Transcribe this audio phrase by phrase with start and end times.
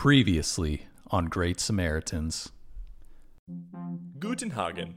[0.00, 2.52] Previously on Great Samaritans.
[4.18, 4.94] Guten Hagen.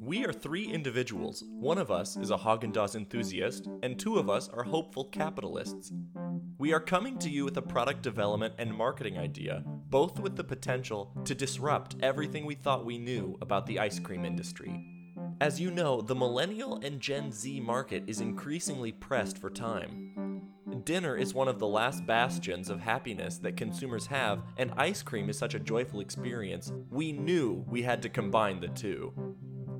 [0.00, 1.44] We are three individuals.
[1.46, 5.92] One of us is a Haagen Dazs enthusiast, and two of us are hopeful capitalists.
[6.58, 10.42] We are coming to you with a product development and marketing idea, both with the
[10.42, 14.84] potential to disrupt everything we thought we knew about the ice cream industry.
[15.40, 20.21] As you know, the millennial and Gen Z market is increasingly pressed for time.
[20.84, 25.28] Dinner is one of the last bastions of happiness that consumers have, and ice cream
[25.28, 29.12] is such a joyful experience, we knew we had to combine the two.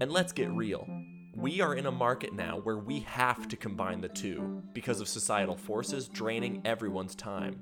[0.00, 0.86] And let's get real.
[1.34, 5.08] We are in a market now where we have to combine the two because of
[5.08, 7.58] societal forces draining everyone's time.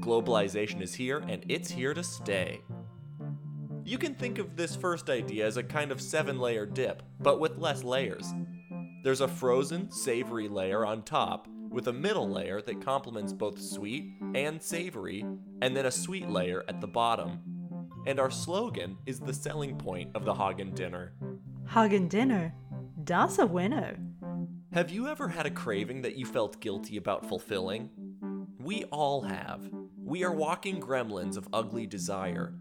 [0.00, 2.60] Globalization is here, and it's here to stay.
[3.84, 7.38] You can think of this first idea as a kind of seven layer dip, but
[7.38, 8.34] with less layers.
[9.04, 14.14] There's a frozen, savory layer on top, with a middle layer that complements both sweet
[14.34, 15.26] and savory,
[15.60, 17.40] and then a sweet layer at the bottom.
[18.06, 21.14] And our slogan is the selling point of the Hagen dinner.
[21.68, 22.54] Hagen dinner.
[23.02, 23.96] Das a winner.
[24.72, 27.90] Have you ever had a craving that you felt guilty about fulfilling?
[28.60, 29.68] We all have.
[29.98, 32.54] We are walking gremlins of ugly desire.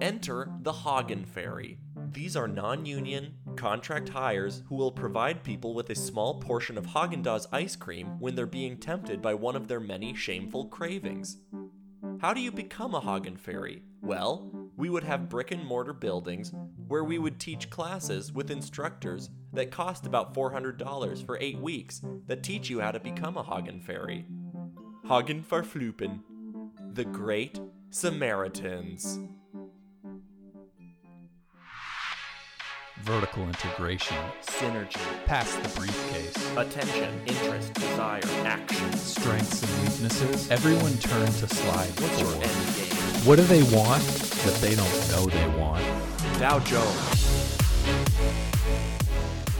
[0.00, 1.78] Enter the Hagen Fairy.
[2.12, 6.86] These are non union, contract hires who will provide people with a small portion of
[6.86, 11.38] Haagen Dazs ice cream when they're being tempted by one of their many shameful cravings.
[12.20, 13.82] How do you become a Hagen Fairy?
[14.00, 16.52] Well, we would have brick and mortar buildings
[16.86, 22.42] where we would teach classes with instructors that cost about $400 for eight weeks that
[22.42, 24.24] teach you how to become a Hagen Fairy.
[25.06, 26.20] Hagen Verflupen,
[26.92, 29.18] the Great Samaritans.
[33.08, 34.18] Vertical integration.
[34.42, 36.56] Synergy, Pass the briefcase.
[36.58, 38.92] attention, interest, desire, action.
[38.92, 40.50] Strengths and weaknesses.
[40.50, 42.42] Everyone turn to slide What's your four.
[42.42, 43.26] end game?
[43.26, 45.82] What do they want that they don't know they want?
[46.38, 47.58] Dow Jones.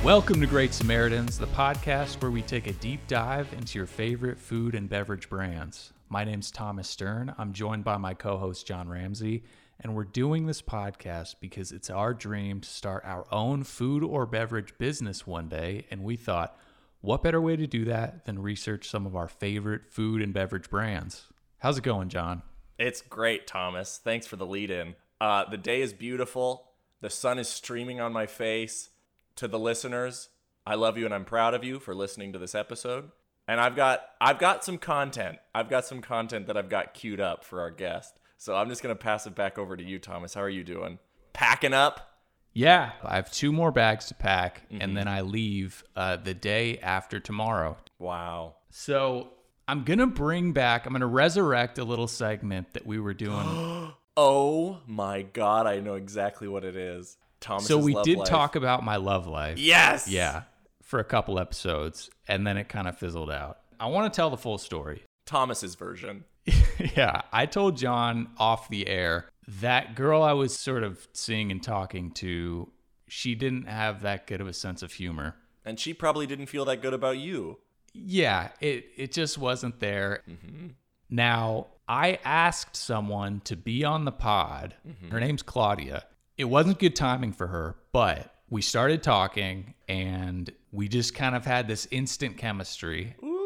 [0.04, 4.38] Welcome to Great Samaritans, the podcast where we take a deep dive into your favorite
[4.38, 5.94] food and beverage brands.
[6.10, 7.34] My name's Thomas Stern.
[7.38, 9.42] I'm joined by my co host, John Ramsey,
[9.80, 14.26] and we're doing this podcast because it's our dream to start our own food or
[14.26, 15.86] beverage business one day.
[15.90, 16.58] And we thought,
[17.00, 20.68] what better way to do that than research some of our favorite food and beverage
[20.68, 21.26] brands?
[21.58, 22.42] How's it going, John?
[22.78, 24.00] It's great, Thomas.
[24.02, 24.96] Thanks for the lead in.
[25.20, 26.70] Uh, the day is beautiful.
[27.00, 28.90] The sun is streaming on my face.
[29.36, 30.30] To the listeners,
[30.66, 33.12] I love you and I'm proud of you for listening to this episode.
[33.46, 35.38] And I've got I've got some content.
[35.54, 38.18] I've got some content that I've got queued up for our guest.
[38.38, 40.32] So I'm just gonna pass it back over to you, Thomas.
[40.32, 40.98] How are you doing?
[41.32, 42.20] Packing up?
[42.54, 46.78] Yeah, I have two more bags to pack, and then I leave uh, the day
[46.78, 48.54] after tomorrow Wow.
[48.70, 49.28] So
[49.66, 50.86] I'm gonna bring back.
[50.86, 53.92] I'm gonna resurrect a little segment that we were doing.
[54.20, 57.16] Oh my god, I know exactly what it is.
[57.38, 57.68] Thomas.
[57.68, 59.58] so we did talk about my love life.
[59.60, 60.08] Yes.
[60.08, 60.42] Yeah,
[60.82, 63.60] for a couple episodes, and then it kind of fizzled out.
[63.78, 65.04] I want to tell the full story.
[65.24, 66.24] Thomas's version.
[66.96, 69.26] yeah, I told John off the air
[69.60, 72.70] that girl I was sort of seeing and talking to.
[73.08, 75.36] She didn't have that good of a sense of humor.
[75.64, 77.58] And she probably didn't feel that good about you.
[77.94, 80.22] Yeah, it it just wasn't there.
[80.28, 80.68] Mm-hmm.
[81.10, 84.74] Now, I asked someone to be on the pod.
[84.86, 85.10] Mm-hmm.
[85.10, 86.04] Her name's Claudia.
[86.36, 91.44] It wasn't good timing for her, but we started talking and we just kind of
[91.44, 93.16] had this instant chemistry.
[93.22, 93.37] Ooh.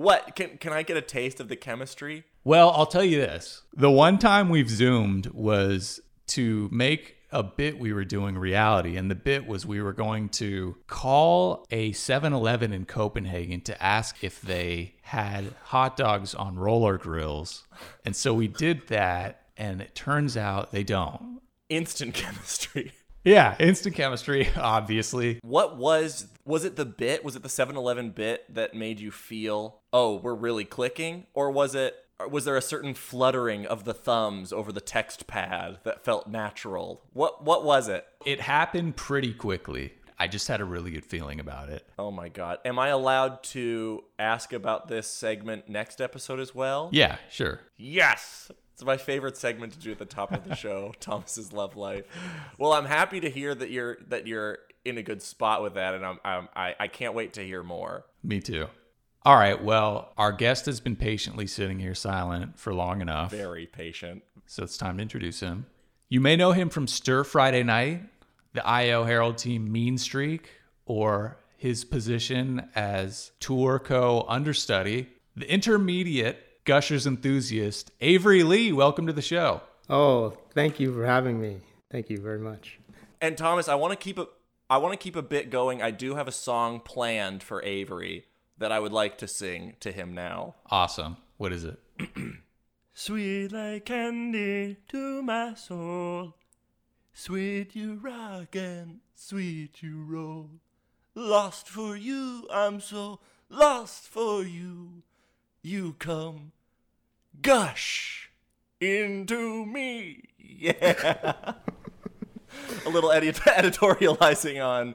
[0.00, 0.34] What?
[0.34, 2.24] Can can I get a taste of the chemistry?
[2.42, 3.64] Well, I'll tell you this.
[3.74, 9.10] The one time we've zoomed was to make a bit we were doing reality and
[9.10, 14.40] the bit was we were going to call a 7-Eleven in Copenhagen to ask if
[14.40, 17.64] they had hot dogs on roller grills.
[18.02, 21.42] And so we did that and it turns out they don't.
[21.68, 22.92] Instant chemistry.
[23.22, 25.40] Yeah, instant chemistry obviously.
[25.42, 27.22] What was was it the bit?
[27.22, 31.74] Was it the 7-Eleven bit that made you feel, "Oh, we're really clicking?" Or was
[31.74, 31.96] it
[32.28, 37.02] was there a certain fluttering of the thumbs over the text pad that felt natural?
[37.12, 38.06] What what was it?
[38.24, 39.94] It happened pretty quickly.
[40.18, 41.86] I just had a really good feeling about it.
[41.98, 42.58] Oh my god.
[42.66, 46.90] Am I allowed to ask about this segment next episode as well?
[46.92, 47.60] Yeah, sure.
[47.78, 48.50] Yes.
[48.74, 52.04] It's my favorite segment to do at the top of the show, Thomas's love life.
[52.58, 55.94] Well, I'm happy to hear that you're that you're in a good spot with that,
[55.94, 58.04] and I'm, I'm I I can't wait to hear more.
[58.22, 58.68] Me too.
[59.22, 59.62] All right.
[59.62, 63.30] Well, our guest has been patiently sitting here silent for long enough.
[63.30, 64.22] Very patient.
[64.46, 65.66] So it's time to introduce him.
[66.08, 68.02] You may know him from Stir Friday Night,
[68.54, 70.48] the IO Herald team Mean Streak,
[70.86, 78.72] or his position as tour co understudy, the intermediate Gushers enthusiast, Avery Lee.
[78.72, 79.60] Welcome to the show.
[79.90, 81.58] Oh, thank you for having me.
[81.90, 82.78] Thank you very much.
[83.20, 84.28] And Thomas, I want to keep a
[84.70, 85.82] I want to keep a bit going.
[85.82, 88.24] I do have a song planned for Avery
[88.60, 90.54] that I would like to sing to him now.
[90.70, 91.16] Awesome.
[91.38, 91.80] What is it?
[92.94, 96.36] Sweet like candy to my soul.
[97.12, 100.50] Sweet you rock and sweet you roll.
[101.14, 105.02] Lost for you, I'm so lost for you.
[105.62, 106.52] You come
[107.42, 108.30] gush
[108.80, 110.24] into me.
[110.62, 111.54] Yeah.
[112.84, 114.94] a little edit- editorializing on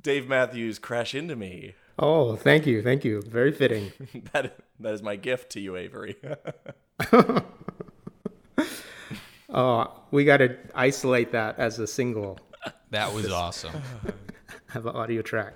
[0.00, 1.74] Dave Matthews Crash Into Me.
[1.98, 2.82] Oh, thank you.
[2.82, 3.22] Thank you.
[3.22, 3.92] Very fitting.
[4.32, 6.16] that, that is my gift to you, Avery.
[9.54, 12.38] Oh, we got to isolate that as a single.
[12.90, 13.72] That was awesome.
[14.70, 15.54] Have an audio track.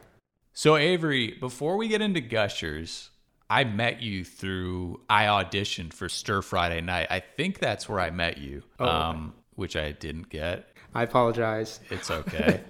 [0.52, 3.10] So, Avery, before we get into Gushers,
[3.50, 7.08] I met you through, I auditioned for Stir Friday Night.
[7.10, 10.68] I think that's where I met you, um, which I didn't get.
[10.94, 11.80] I apologize.
[11.90, 12.60] It's okay.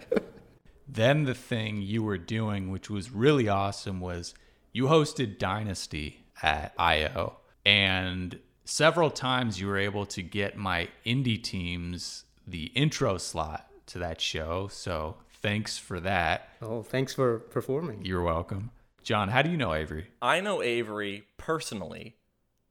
[0.89, 4.35] Then the thing you were doing, which was really awesome, was
[4.73, 7.37] you hosted Dynasty at IO.
[7.65, 13.99] And several times you were able to get my indie teams the intro slot to
[13.99, 14.69] that show.
[14.69, 16.49] So thanks for that.
[16.63, 18.05] Oh, thanks for performing.
[18.05, 18.71] You're welcome.
[19.03, 20.09] John, how do you know Avery?
[20.21, 22.17] I know Avery personally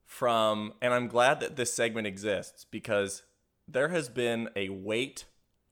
[0.04, 3.22] from, and I'm glad that this segment exists because
[3.66, 5.26] there has been a weight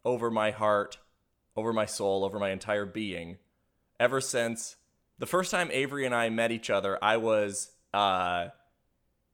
[0.05, 0.99] over my heart,
[1.57, 3.39] over my soul, over my entire being
[3.99, 4.77] ever since
[5.19, 6.99] the first time Avery and I met each other.
[7.03, 8.49] I was, uh,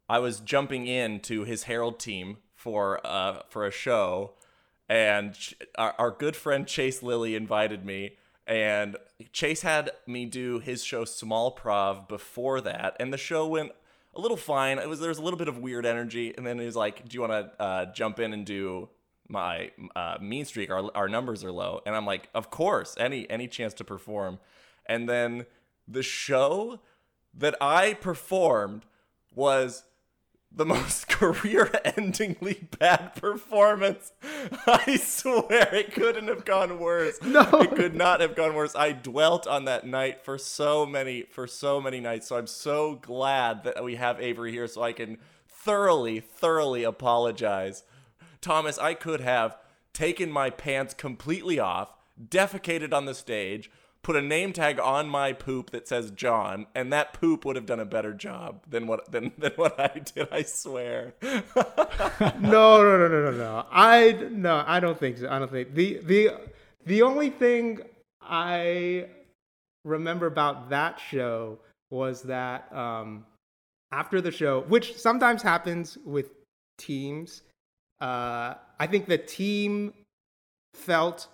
[0.08, 4.34] I was jumping into his Herald team for, uh, for a show,
[4.88, 5.36] and
[5.76, 8.16] our, our good friend Chase Lilly invited me
[8.46, 8.96] and
[9.32, 13.72] Chase had me do his show Small Prov before that, and the show went
[14.14, 14.78] a little fine.
[14.78, 17.08] It was there was a little bit of weird energy, and then he was like,
[17.08, 18.88] "Do you want to uh, jump in and do
[19.32, 20.70] my uh, Mean Streak?
[20.70, 24.38] Our our numbers are low," and I'm like, "Of course, any any chance to perform."
[24.86, 25.46] And then
[25.88, 26.80] the show
[27.34, 28.84] that I performed
[29.34, 29.84] was
[30.54, 34.12] the most career-endingly bad performance.
[34.66, 37.18] I swear it couldn't have gone worse.
[37.32, 37.48] No.
[37.54, 38.74] it could not have gone worse.
[38.76, 42.28] I dwelt on that night for so many for so many nights.
[42.28, 45.18] So I'm so glad that we have Avery here, so I can
[45.48, 47.84] thoroughly, thoroughly apologize.
[48.42, 49.56] Thomas, I could have
[49.94, 51.94] taken my pants completely off,
[52.28, 53.70] defecated on the stage,
[54.02, 57.66] put a name tag on my poop that says John, and that poop would have
[57.66, 61.14] done a better job than what than, than what I did, I swear.
[62.40, 63.66] No, no, no, no, no, no.
[63.70, 65.28] I no, I don't think so.
[65.28, 66.30] I don't think the the
[66.84, 67.80] the only thing
[68.20, 69.06] I
[69.84, 71.58] remember about that show
[71.90, 73.24] was that um,
[73.92, 76.30] after the show, which sometimes happens with
[76.78, 77.42] teams,
[78.02, 79.92] uh, I think the team
[80.74, 81.28] felt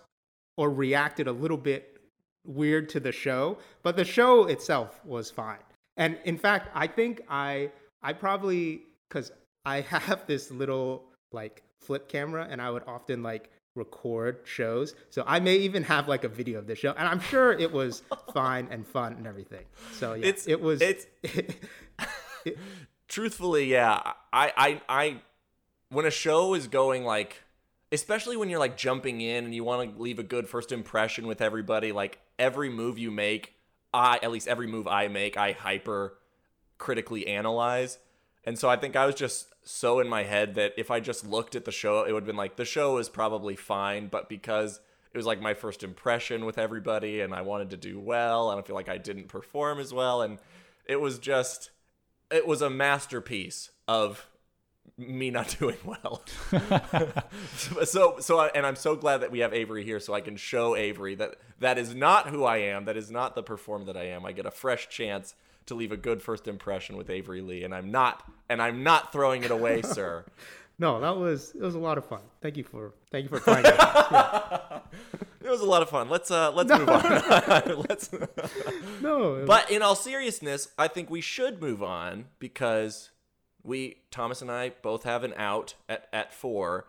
[0.56, 2.00] or reacted a little bit
[2.47, 5.59] weird to the show, but the show itself was fine.
[5.97, 7.70] And in fact, I think I
[8.03, 9.32] I probably because
[9.65, 14.94] I have this little like flip camera, and I would often like record shows.
[15.11, 17.70] So I may even have like a video of this show, and I'm sure it
[17.73, 18.03] was
[18.35, 19.65] fine and fun and everything.
[19.93, 21.06] So yeah, It's- it was it's-
[23.09, 24.00] Truthfully, yeah.
[24.32, 25.20] I, I, I,
[25.90, 27.43] when a show is going like,
[27.91, 31.27] especially when you're like jumping in and you want to leave a good first impression
[31.27, 33.55] with everybody, like every move you make,
[33.93, 36.15] I, at least every move I make, I hyper
[36.77, 37.98] critically analyze.
[38.44, 41.27] And so I think I was just so in my head that if I just
[41.27, 44.29] looked at the show, it would have been like, the show is probably fine, but
[44.29, 44.81] because
[45.12, 48.60] it was like my first impression with everybody and I wanted to do well, and
[48.60, 50.22] I feel like I didn't perform as well.
[50.22, 50.39] And
[50.84, 51.70] it was just,
[52.31, 54.27] it was a masterpiece of
[54.96, 56.22] me not doing well.
[57.84, 60.36] so so I, and I'm so glad that we have Avery here so I can
[60.36, 62.84] show Avery that that is not who I am.
[62.86, 64.24] That is not the performer that I am.
[64.24, 65.34] I get a fresh chance
[65.66, 69.12] to leave a good first impression with Avery Lee and I'm not and I'm not
[69.12, 70.24] throwing it away, sir.
[70.78, 72.20] no, that was it was a lot of fun.
[72.40, 74.06] Thank you for thank you for finding out.
[74.10, 74.80] Yeah.
[75.40, 76.08] It was a lot of fun.
[76.10, 77.84] Let's uh let's move on.
[77.88, 78.10] let's
[79.00, 83.10] No, But in all seriousness, I think we should move on because
[83.69, 86.87] we Thomas and I both have an out at at 4.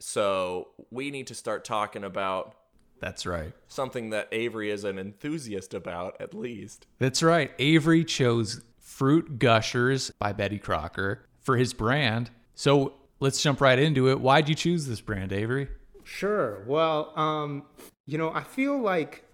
[0.00, 2.56] So we need to start talking about
[3.00, 3.52] That's right.
[3.68, 6.86] something that Avery is an enthusiast about at least.
[6.98, 7.52] That's right.
[7.58, 12.30] Avery chose Fruit Gushers by Betty Crocker for his brand.
[12.54, 14.18] So let's jump right into it.
[14.18, 15.68] Why'd you choose this brand, Avery?
[16.02, 16.64] Sure.
[16.66, 17.64] Well, um,
[18.06, 19.24] you know, I feel like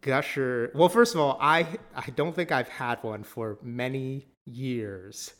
[0.00, 0.70] Gusher.
[0.74, 5.34] Well, first of all, I I don't think I've had one for many years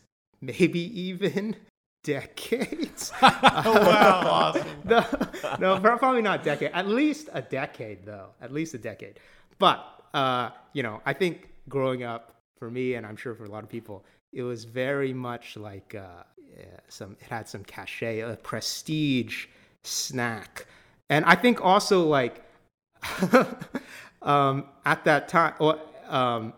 [0.44, 1.56] maybe even
[2.04, 3.12] decades.
[3.22, 4.66] wow, awesome.
[4.84, 5.04] no,
[5.58, 6.70] no, probably not decade.
[6.72, 8.28] At least a decade, though.
[8.40, 9.18] At least a decade.
[9.58, 13.50] But uh, you know, I think growing up for me, and I'm sure for a
[13.50, 16.22] lot of people, it was very much like uh,
[16.88, 17.16] some.
[17.20, 19.46] It had some cachet, a prestige
[19.82, 20.66] snack,
[21.10, 22.44] and I think also like
[24.22, 26.52] um, at that time, or um,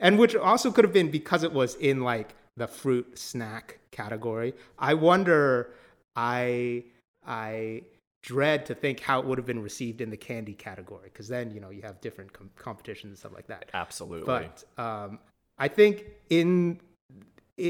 [0.00, 4.54] and which also could have been because it was in like the fruit snack category.
[4.78, 5.72] I wonder.
[6.14, 6.84] I
[7.26, 7.82] I
[8.22, 11.50] dread to think how it would have been received in the candy category because then
[11.54, 13.70] you know you have different com- competitions and stuff like that.
[13.72, 14.26] Absolutely.
[14.26, 15.18] But um,
[15.58, 16.80] I think in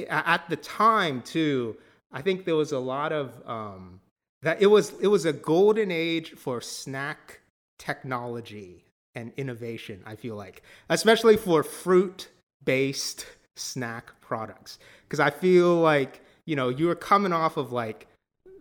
[0.09, 1.77] at the time too,
[2.11, 4.01] I think there was a lot of um,
[4.43, 7.41] that it was it was a golden age for snack
[7.79, 10.03] technology and innovation.
[10.05, 12.29] I feel like, especially for fruit
[12.65, 13.27] based
[13.61, 18.07] snack products, because I feel like you know you were coming off of like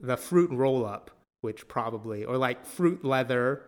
[0.02, 3.64] the fruit roll up, which probably or like fruit leather,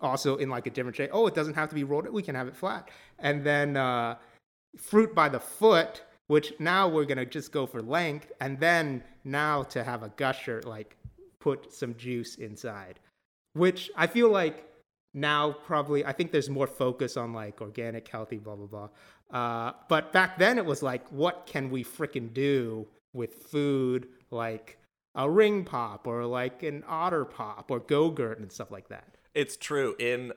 [0.00, 1.10] also in like a different shape.
[1.12, 2.90] Oh, it doesn't have to be rolled; we can have it flat.
[3.18, 4.16] And then uh,
[4.76, 9.62] fruit by the foot, which now we're gonna just go for length, and then now
[9.64, 10.96] to have a gusher, like
[11.40, 12.98] put some juice inside,
[13.54, 14.64] which I feel like
[15.14, 18.88] now probably I think there's more focus on like organic, healthy, blah blah blah.
[19.30, 24.78] Uh, but back then it was like, what can we freaking do with food like
[25.16, 29.16] a ring pop or like an otter pop or go-gurt and stuff like that.
[29.34, 29.96] It's true.
[29.98, 30.32] In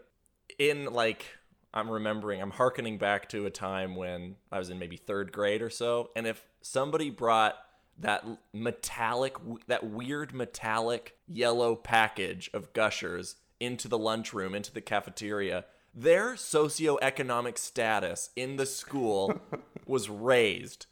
[0.58, 1.26] in like
[1.74, 5.62] I'm remembering, I'm harkening back to a time when I was in maybe third grade
[5.62, 7.56] or so, and if somebody brought
[8.00, 9.36] that metallic,
[9.68, 15.66] that weird metallic yellow package of gushers into the lunchroom, into the cafeteria,
[16.02, 19.40] their socioeconomic status in the school
[19.86, 20.86] was raised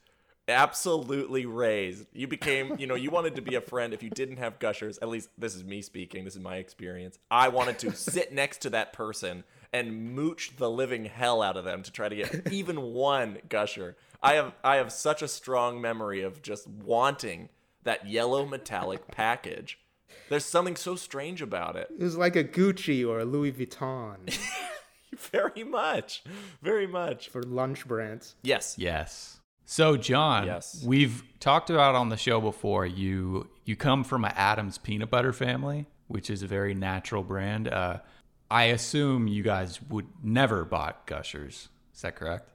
[0.48, 2.08] absolutely raised.
[2.14, 4.98] You became, you know, you wanted to be a friend if you didn't have gushers.
[5.02, 6.24] At least this is me speaking.
[6.24, 7.20] This is my experience.
[7.30, 11.66] I wanted to sit next to that person and mooch the living hell out of
[11.66, 13.98] them to try to get even one gusher.
[14.24, 17.50] I have I have such a strong memory of just wanting
[17.84, 19.80] that yellow metallic package.
[20.30, 21.90] There's something so strange about it.
[21.98, 24.38] It was like a Gucci or a Louis Vuitton.
[25.18, 26.24] very much.
[26.62, 27.30] Very much.
[27.30, 28.36] For lunch brands.
[28.44, 28.76] Yes.
[28.78, 29.40] Yes.
[29.66, 30.82] So, John, yes.
[30.86, 32.86] we've talked about on the show before.
[32.86, 37.68] You you come from an Adams peanut butter family, which is a very natural brand.
[37.68, 37.98] Uh,
[38.50, 41.68] I assume you guys would never bought Gushers.
[41.94, 42.50] Is that correct?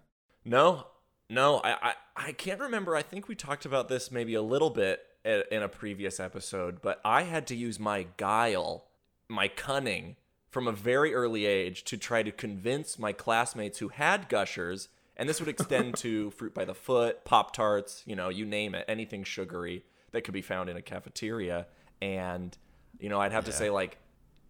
[0.44, 0.86] No,
[1.28, 1.58] no.
[1.58, 2.96] I, I I can't remember.
[2.96, 7.00] I think we talked about this maybe a little bit in a previous episode, but
[7.04, 8.86] I had to use my guile,
[9.28, 10.16] my cunning,
[10.52, 15.28] from a very early age to try to convince my classmates who had Gushers and
[15.28, 18.84] this would extend to fruit by the foot, Pop Tarts, you know, you name it,
[18.88, 21.66] anything sugary that could be found in a cafeteria.
[22.00, 22.56] And,
[22.98, 23.52] you know, I'd have yeah.
[23.52, 23.98] to say, like,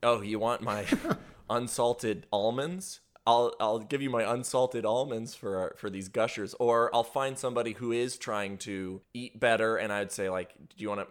[0.02, 0.86] oh, you want my
[1.50, 3.00] unsalted almonds?
[3.24, 7.72] I'll I'll give you my unsalted almonds for for these gushers, or I'll find somebody
[7.72, 11.06] who is trying to eat better, and I'd say like, do you want to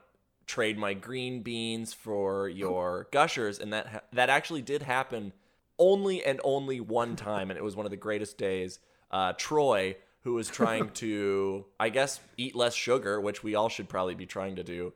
[0.51, 3.59] trade my green beans for your gushers?
[3.59, 5.33] And that ha- that actually did happen
[5.79, 8.79] only and only one time, and it was one of the greatest days
[9.09, 13.89] uh, Troy, who was trying to, I guess, eat less sugar, which we all should
[13.89, 14.93] probably be trying to do,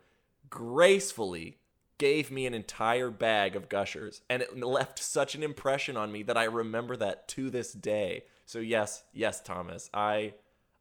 [0.49, 1.57] gracefully
[1.97, 6.23] gave me an entire bag of gushers and it left such an impression on me
[6.23, 8.23] that I remember that to this day.
[8.45, 10.33] So yes, yes, Thomas, I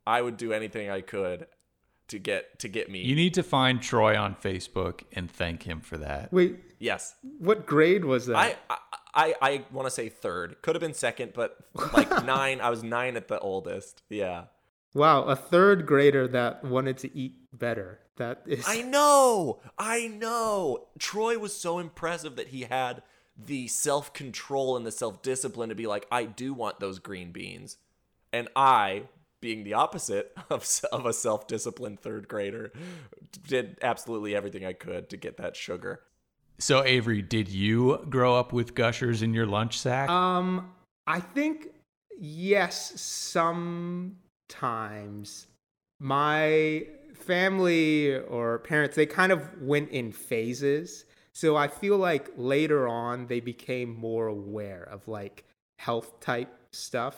[0.06, 1.46] I would do anything I could
[2.08, 3.02] to get to get me.
[3.02, 6.32] You need to find Troy on Facebook and thank him for that.
[6.32, 7.14] Wait, yes.
[7.38, 8.36] What grade was that?
[8.36, 8.76] I, I
[9.14, 10.60] I, I want to say third.
[10.62, 11.56] Could have been second, but
[11.92, 12.60] like nine.
[12.60, 14.02] I was nine at the oldest.
[14.08, 14.44] Yeah.
[14.92, 18.00] Wow, a third grader that wanted to eat better.
[18.16, 18.64] That is.
[18.66, 19.60] I know.
[19.78, 20.86] I know.
[20.98, 23.02] Troy was so impressive that he had
[23.36, 27.32] the self control and the self discipline to be like, I do want those green
[27.32, 27.76] beans.
[28.32, 29.04] And I,
[29.44, 32.72] being the opposite of, of a self disciplined third grader,
[33.46, 36.00] did absolutely everything I could to get that sugar.
[36.58, 40.08] So Avery, did you grow up with gushers in your lunch sack?
[40.08, 40.72] Um,
[41.06, 41.68] I think
[42.18, 44.16] yes, sometimes.
[46.00, 51.04] My family or parents, they kind of went in phases.
[51.34, 55.44] So I feel like later on they became more aware of like
[55.78, 57.16] health type stuff.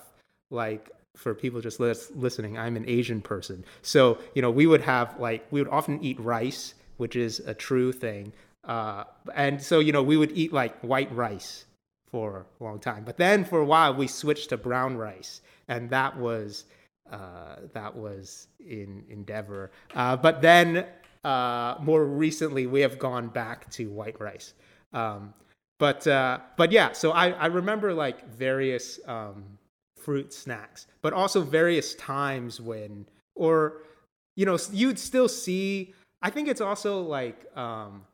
[0.50, 3.64] Like for people just listening, I'm an Asian person.
[3.82, 7.54] So, you know, we would have like, we would often eat rice, which is a
[7.54, 8.32] true thing.
[8.64, 9.04] Uh,
[9.34, 11.64] and so, you know, we would eat like white rice
[12.10, 13.04] for a long time.
[13.04, 15.40] But then for a while, we switched to brown rice.
[15.68, 16.64] And that was
[17.10, 19.70] uh, that was in Endeavor.
[19.94, 20.86] Uh, but then
[21.24, 24.54] uh, more recently, we have gone back to white rice.
[24.92, 25.34] Um,
[25.78, 29.44] but uh, but yeah, so I, I remember like various um,
[30.06, 33.82] fruit snacks, but also various times when, or
[34.36, 35.94] you know, you'd still see.
[36.22, 38.04] I think it's also like um,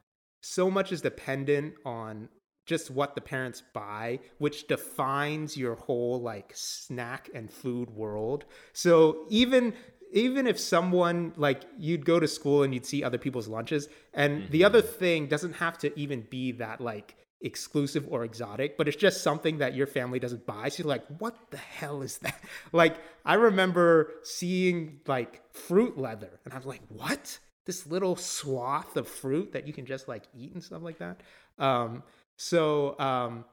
[0.40, 2.30] so much is dependent on
[2.64, 8.46] just what the parents buy, which defines your whole like snack and food world.
[8.72, 9.74] So even
[10.14, 14.48] even if someone like you'd go to school and you'd see other people's lunches, and
[14.48, 18.96] the other thing doesn't have to even be that like exclusive or exotic, but it's
[18.96, 20.68] just something that your family doesn't buy.
[20.68, 22.38] So you're like, what the hell is that?
[22.72, 27.38] Like, I remember seeing like fruit leather, and I'm like, what?
[27.64, 31.20] This little swath of fruit that you can just like eat and stuff like that.
[31.58, 32.02] Um,
[32.36, 33.44] so, um,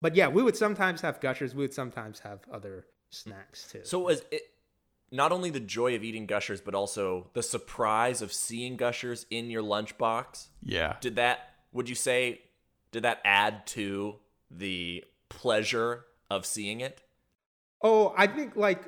[0.00, 1.54] but yeah, we would sometimes have gushers.
[1.54, 3.80] We would sometimes have other snacks too.
[3.84, 4.42] So was it
[5.10, 9.50] not only the joy of eating gushers, but also the surprise of seeing gushers in
[9.50, 10.48] your lunchbox?
[10.62, 10.96] Yeah.
[11.00, 11.50] Did that?
[11.72, 12.40] Would you say?
[12.92, 14.16] Did that add to
[14.50, 17.02] the pleasure of seeing it?
[17.82, 18.82] Oh, I think like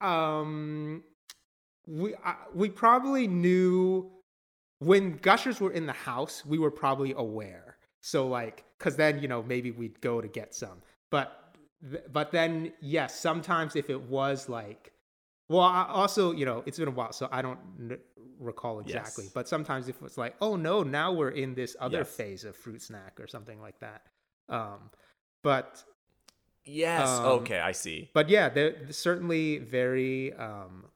[0.00, 1.02] um
[1.86, 4.10] we I, we probably knew
[4.78, 7.78] when gushers were in the house, we were probably aware.
[8.00, 10.82] So like cuz then, you know, maybe we'd go to get some.
[11.10, 11.54] But
[12.12, 14.92] but then yes, sometimes if it was like
[15.48, 17.98] well, I also, you know, it's been a while, so I don't n-
[18.38, 19.24] recall exactly.
[19.24, 19.32] Yes.
[19.32, 22.14] But sometimes if it's like, oh no, now we're in this other Yes.
[22.16, 24.02] phase of fruit snack or something like that.
[24.48, 24.90] Um,
[25.42, 25.82] but
[26.68, 27.08] Yes.
[27.08, 28.10] Um, okay, I see.
[28.12, 30.86] but yeah, they're certainly very, um,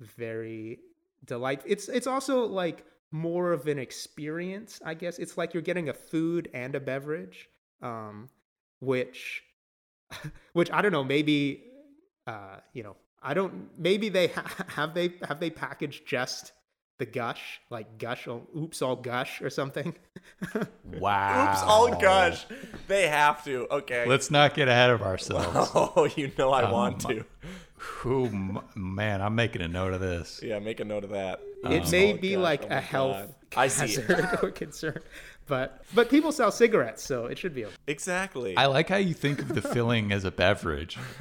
[0.00, 0.78] very
[1.24, 1.70] delightful.
[1.70, 5.18] It's it's also like more of an experience, I guess.
[5.18, 7.48] It's like you're getting a food and a beverage,
[7.82, 8.28] um,
[8.80, 9.42] which,
[10.52, 11.02] which I don't know.
[11.04, 11.64] Maybe,
[12.26, 13.68] uh, you know, I don't.
[13.78, 16.52] Maybe they ha- have they have they packaged just
[16.98, 19.94] the gush, like gush, oops, all gush or something.
[20.84, 21.52] Wow.
[21.52, 22.44] Oops, all gush.
[22.88, 23.66] They have to.
[23.70, 24.06] Okay.
[24.06, 25.70] Let's not get ahead of ourselves.
[25.74, 27.24] Oh, you know I Um, want to.
[28.06, 30.40] Ooh, m- man, I'm making a note of this.
[30.42, 31.40] Yeah, make a note of that.
[31.64, 32.42] it Oops, may be gush.
[32.42, 33.34] like Oh a health God.
[33.56, 33.94] I see.
[34.00, 35.00] hazard or concern,
[35.48, 37.74] but but people sell cigarettes, so it should be okay.
[37.86, 38.56] Exactly.
[38.56, 40.98] I like how you think of the filling as a beverage.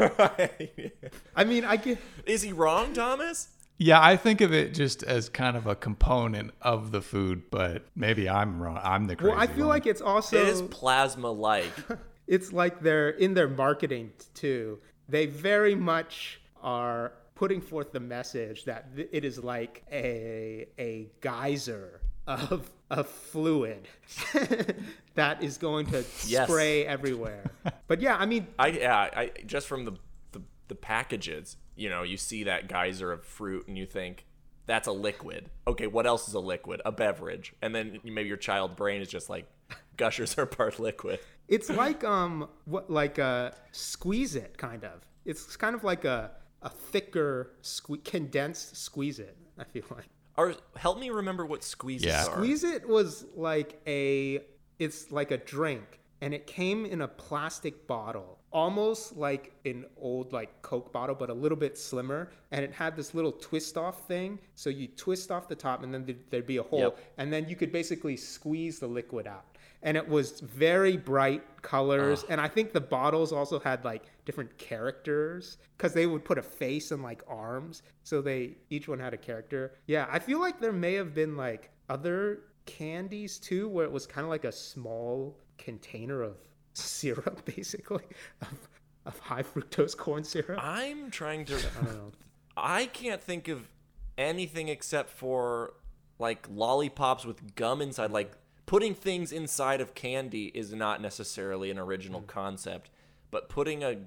[1.36, 3.50] I mean, I get Is he wrong, Thomas?
[3.80, 7.86] Yeah, I think of it just as kind of a component of the food, but
[7.96, 8.80] maybe I'm wrong.
[8.84, 9.40] I'm the crazy well.
[9.40, 9.68] I feel one.
[9.68, 11.72] like it's also it is plasma like.
[12.28, 14.80] it's like they're in their marketing too.
[15.08, 22.02] They very much are putting forth the message that it is like a a geyser
[22.28, 23.88] of a fluid
[25.16, 26.48] that is going to Yes.
[26.48, 27.52] spray everywhere.
[27.88, 29.94] But yeah, I mean, I yeah, I just from the,
[30.34, 34.26] the the packages, you know, you see that geyser of fruit and you think
[34.66, 35.50] that's a liquid.
[35.66, 36.82] Okay, what else is a liquid?
[36.84, 37.54] A beverage.
[37.62, 39.48] And then maybe your child brain is just like
[39.98, 41.20] gushers are part liquid.
[41.48, 45.00] it's like um what like a squeeze it kind of.
[45.24, 49.38] It's kind of like a a thicker sque- condensed squeeze it.
[49.58, 50.10] I feel like.
[50.38, 52.26] Or help me remember what squeezes Yeah.
[52.28, 52.36] are.
[52.36, 54.42] Squeeze It was like a
[54.80, 60.32] it's like a drink and it came in a plastic bottle, almost like an old
[60.34, 64.08] like Coke bottle but a little bit slimmer and it had this little twist off
[64.08, 64.38] thing.
[64.54, 67.00] So you twist off the top and then there'd, there'd be a hole Yep.
[67.18, 69.57] and then you could basically squeeze the liquid out.
[69.84, 74.58] And it was very bright colors and I think the bottles also had like different
[74.58, 79.14] characters cuz they would put a face and like arms so they each one had
[79.14, 79.74] a character.
[79.86, 84.06] Yeah, I feel like there may have been like other candies too where it was
[84.08, 86.38] kind of like a small container of
[86.74, 88.06] syrup basically
[88.42, 88.70] of,
[89.06, 90.60] of high fructose corn syrup.
[90.62, 92.12] I'm trying to I don't know.
[92.56, 93.70] I can't think of
[94.18, 95.74] anything except for
[96.20, 98.12] like lollipops with gum inside.
[98.12, 98.32] Like
[98.68, 102.28] putting things inside of candy is not necessarily an original mm.
[102.28, 102.92] concept,
[103.32, 103.98] but putting a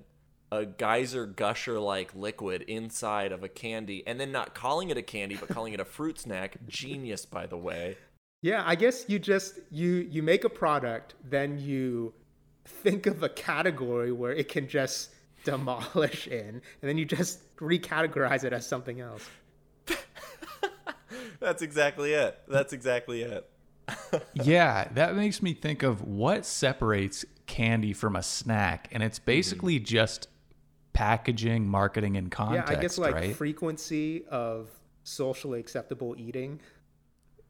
[0.52, 5.02] a geyser gusher like liquid inside of a candy and then not calling it a
[5.02, 7.96] candy but calling it a fruit snack genius by the way.
[8.42, 12.14] Yeah, I guess you just you you make a product, then you
[12.64, 15.10] think of a category where it can just
[15.44, 19.26] demolish in, and then you just recategorize it as something else.
[21.40, 22.38] that's exactly it.
[22.48, 23.49] That's exactly it
[24.34, 29.26] yeah, that makes me think of what separates candy from a snack, and it's mm-hmm.
[29.26, 30.28] basically just
[30.92, 33.36] packaging, marketing, and context, yeah, I guess like right?
[33.36, 34.68] frequency of
[35.02, 36.60] socially acceptable eating.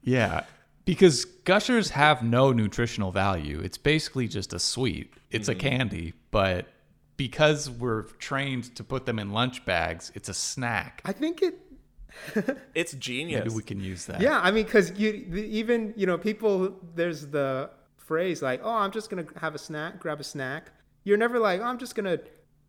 [0.03, 0.45] yeah,
[0.85, 3.61] because gushers have no nutritional value.
[3.61, 5.13] It's basically just a sweet.
[5.31, 5.69] It's a mm-hmm.
[5.69, 6.67] candy, but
[7.17, 11.03] because we're trained to put them in lunch bags, it's a snack.
[11.05, 11.59] I think it.
[12.75, 13.45] It's genius.
[13.45, 14.21] Maybe we can use that.
[14.21, 16.77] Yeah, I mean, because you even you know people.
[16.95, 20.73] There's the phrase like, "Oh, I'm just gonna have a snack, grab a snack."
[21.05, 22.19] You're never like, "Oh, I'm just gonna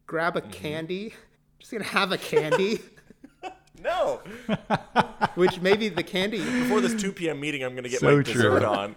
[0.08, 0.50] grab Mm-hmm.
[0.50, 1.14] a candy,
[1.60, 2.80] just gonna have a candy."
[3.84, 4.22] no.
[5.36, 7.40] Which maybe the candy, Before this 2 p.m.
[7.40, 8.96] meeting, I'm going to get So my dessert on.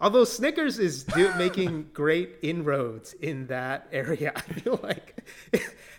[0.00, 5.22] although Snickers is do, making great inroads in that area, I feel like,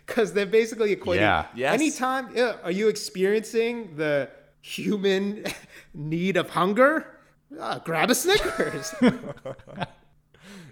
[0.05, 1.17] because they're basically equating.
[1.21, 1.45] Yeah.
[1.55, 1.73] Yes.
[1.73, 4.29] Anytime, yeah, are you experiencing the
[4.61, 5.45] human
[5.93, 7.07] need of hunger?
[7.59, 8.93] Uh, grab a Snickers.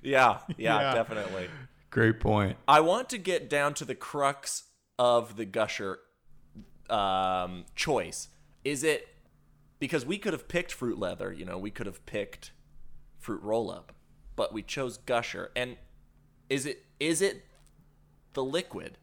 [0.04, 0.94] Yeah, yeah, Yeah.
[0.96, 1.48] definitely.
[1.92, 2.58] Great point.
[2.68, 4.64] I want to get down to the crux
[4.98, 6.00] of the gusher
[6.90, 8.30] um, choice.
[8.64, 9.08] Is it
[9.80, 12.52] because we could have picked fruit leather, you know, we could have picked
[13.20, 13.94] fruit roll up,
[14.36, 15.52] but we chose gusher.
[15.56, 15.78] And
[16.50, 17.46] is it is it
[18.34, 18.98] the liquid?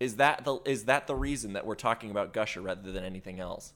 [0.00, 3.40] Is that the is that the reason that we're talking about gusher rather than anything
[3.40, 3.72] else?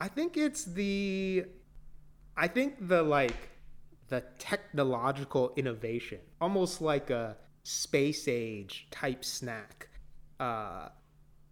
[0.00, 1.44] I think it's the
[2.36, 3.50] I think the like
[4.08, 9.88] the technological innovation, almost like a space age type snack.
[10.40, 10.88] Uh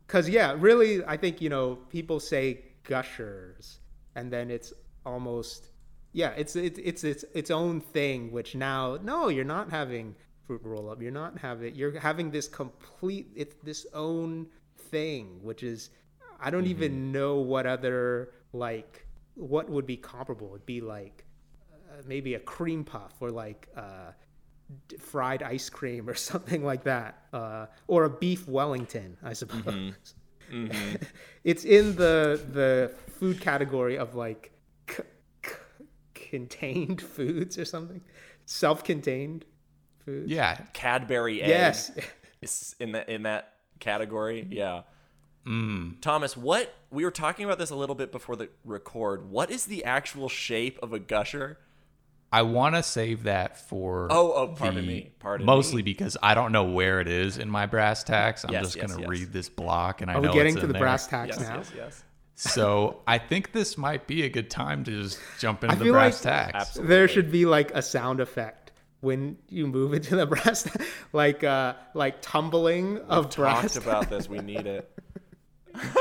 [0.06, 3.80] cuz yeah, really I think you know people say gushers
[4.14, 4.72] and then it's
[5.04, 5.68] almost
[6.12, 10.60] yeah, it's it's it's its its own thing which now no, you're not having fruit
[10.64, 11.02] roll up.
[11.02, 14.46] You're not having you're having this complete it's this own
[14.90, 15.90] thing which is
[16.40, 20.48] I don't even know what other like what would be comparable.
[20.54, 21.24] It'd be like
[21.72, 24.12] uh, maybe a cream puff or like uh,
[24.88, 29.92] d- fried ice cream or something like that, uh, or a beef Wellington, I suppose.
[31.44, 34.52] it's in the the food category of like
[34.88, 35.02] c-
[35.44, 35.52] c-
[36.14, 38.00] contained foods or something,
[38.44, 39.44] self-contained
[40.06, 40.30] foods.
[40.30, 40.56] Yeah.
[40.72, 41.90] Cadbury egg Yes.
[42.40, 44.42] is in that in that category.
[44.42, 44.52] Mm-hmm.
[44.54, 44.82] Yeah.
[45.46, 46.00] Mm.
[46.00, 49.30] Thomas, what we were talking about this a little bit before the record.
[49.30, 51.58] What is the actual shape of a gusher?
[52.32, 54.08] I want to save that for.
[54.10, 55.12] Oh, oh, pardon the- me.
[55.20, 55.52] Pardon me.
[55.52, 55.82] mostly me.
[55.82, 58.44] because I don't know where it is in my brass tacks.
[58.44, 59.08] I'm Yes, just yes, gonna yes.
[59.08, 60.82] read this block, and I Are know we getting it's to in the there.
[60.82, 61.56] brass tacks Yes, now?
[61.58, 62.04] yes, yes.
[62.34, 65.92] So I think this might be a good time to just jump into the feel
[65.94, 66.54] brass like- tacks.
[66.68, 66.94] Absolutely.
[66.96, 68.65] There should be like a sound effect
[69.00, 73.74] when you move into the brass, ta- like uh, like tumbling of brass.
[73.74, 74.28] Talked about this.
[74.28, 74.90] We need it.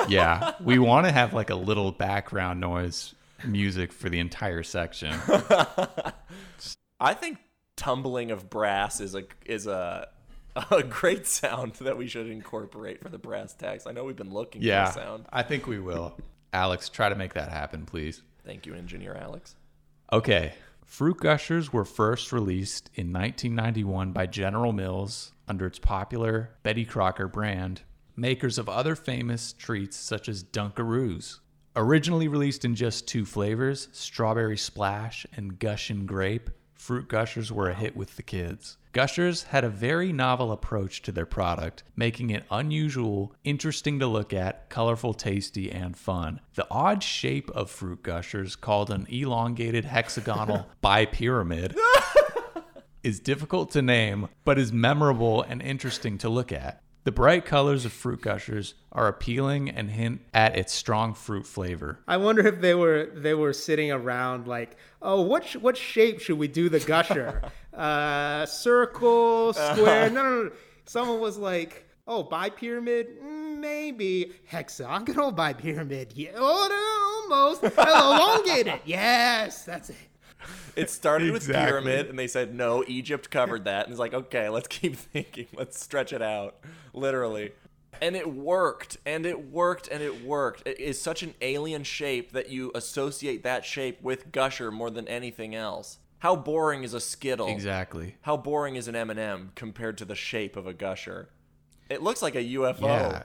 [0.08, 3.13] Yeah, we want to have like a little background noise
[3.45, 5.13] music for the entire section.
[6.99, 7.39] I think
[7.75, 10.08] tumbling of brass is a is a
[10.71, 13.86] a great sound that we should incorporate for the brass tacks.
[13.86, 15.25] I know we've been looking for Yeah, a sound.
[15.31, 16.17] I think we will.
[16.53, 18.21] Alex, try to make that happen, please.
[18.45, 19.55] Thank you, engineer Alex.
[20.13, 20.53] Okay.
[20.86, 27.28] Fruit Gushers were first released in 1991 by General Mills under its popular Betty Crocker
[27.28, 27.82] brand,
[28.15, 31.39] makers of other famous treats such as Dunkaroos.
[31.76, 37.76] Originally released in just two flavors, Strawberry Splash and Gushin' Grape, Fruit Gushers were a
[37.76, 38.78] hit with the kids.
[38.95, 44.31] Gushers had a very novel approach to their product, making it unusual, interesting to look
[44.31, 46.39] at, colorful, tasty, and fun.
[46.53, 51.75] The odd shape of Fruit Gushers, called an elongated hexagonal bipyramid,
[53.03, 56.81] is difficult to name, but is memorable and interesting to look at.
[57.06, 62.00] The bright colors of Fruit Gushers are appealing and hint at its strong fruit flavor.
[62.08, 66.20] I wonder if they were they were sitting around like, oh, what sh- what shape
[66.20, 67.44] should we do the gusher?
[67.76, 70.10] uh, circle, square?
[70.10, 70.52] No, no, no.
[70.86, 76.08] Someone was like, oh, bipyramid, pyramid, maybe hexagonal bipyramid.
[76.15, 78.82] Yeah, oh, no, almost elongated.
[78.84, 79.96] yes, that's it.
[80.75, 82.84] It started with pyramid, and they said no.
[82.86, 85.47] Egypt covered that, and it's like, okay, let's keep thinking.
[85.55, 86.55] Let's stretch it out,
[86.93, 87.53] literally.
[88.01, 90.63] And it worked, and it worked, and it worked.
[90.67, 95.08] It is such an alien shape that you associate that shape with Gusher more than
[95.08, 95.99] anything else.
[96.19, 97.47] How boring is a Skittle?
[97.47, 98.15] Exactly.
[98.23, 101.29] How boring is an M&M compared to the shape of a Gusher?
[101.89, 102.81] It looks like a UFO.
[102.81, 103.23] Yeah.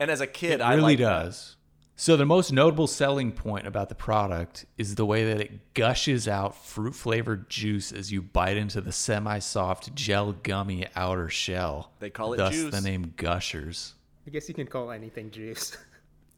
[0.00, 1.50] And as a kid, It I really does.
[1.50, 1.57] that.
[1.98, 2.04] Does.
[2.04, 6.26] So the most notable selling point about the product is the way that it gushes
[6.26, 11.92] out fruit flavored juice as you bite into the semi-soft gel gummy outer shell.
[11.98, 12.74] They call it thus juice.
[12.74, 13.94] the name Gushers.
[14.26, 15.76] I guess you can call anything juice.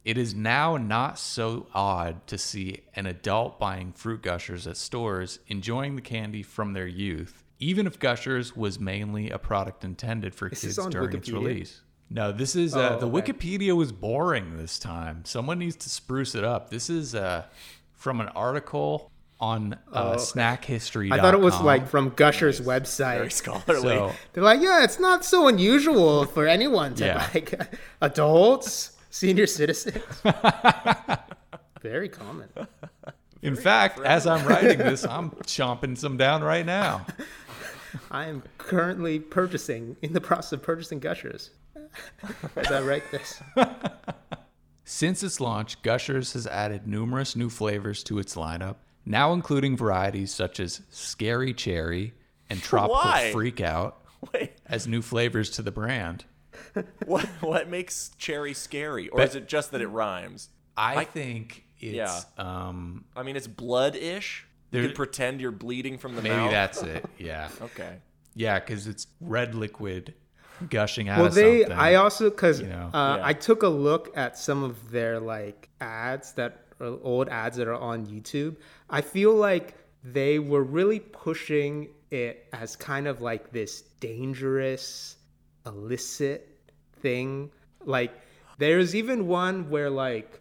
[0.03, 5.39] It is now not so odd to see an adult buying fruit gushers at stores
[5.47, 10.49] enjoying the candy from their youth, even if Gushers was mainly a product intended for
[10.49, 11.81] this kids on during its release.
[12.13, 13.31] No, this is uh, Oh, the okay.
[13.31, 15.23] Wikipedia was boring this time.
[15.23, 16.69] Someone needs to spruce it up.
[16.69, 17.45] This is uh,
[17.93, 21.09] from an article on uh, snack history.
[21.11, 23.17] I thought it was like from Gushers website.
[23.17, 23.95] Very scholarly.
[23.95, 24.11] so.
[24.33, 27.29] They're like, yeah, it's not so unusual for anyone to Yeah.
[27.33, 27.59] like
[28.01, 30.03] adults, senior citizens.
[31.81, 32.49] Very common.
[33.41, 37.05] In fact, as I'm writing this, I'm chomping some down right now.
[38.11, 41.49] I am currently purchasing, in the process of purchasing Gushers
[42.55, 43.41] as I write this.
[44.83, 50.33] Since its launch, Gushers has added numerous new flavors to its lineup, now including varieties
[50.33, 52.13] such as Scary Cherry
[52.49, 53.31] and Tropical Why?
[53.33, 53.93] Freakout
[54.33, 56.25] Wait, as new flavors to the brand.
[57.05, 60.49] what what makes cherry scary, or is it just that it rhymes?
[60.77, 62.19] I, think it's Yeah.
[62.37, 64.45] um I mean, it's blood-ish.
[64.71, 66.51] You There- can pretend you're bleeding from the maybe mouth.
[66.51, 67.05] that's it.
[67.17, 67.49] Yeah.
[67.61, 67.97] okay.
[68.35, 70.13] Yeah, cuz it's red liquid
[70.69, 71.77] gushing out Well, of they, something.
[71.77, 72.89] I also, because you know.
[72.93, 73.25] uh, Yeah.
[73.25, 77.67] I took a look at some of their like ads that are old ads that
[77.67, 78.55] are on YouTube.
[78.89, 85.15] I feel like they were really pushing it as kind of like this dangerous,
[85.65, 86.47] illicit
[87.01, 87.51] thing.
[87.83, 88.13] Like,
[88.57, 90.39] there's even one where like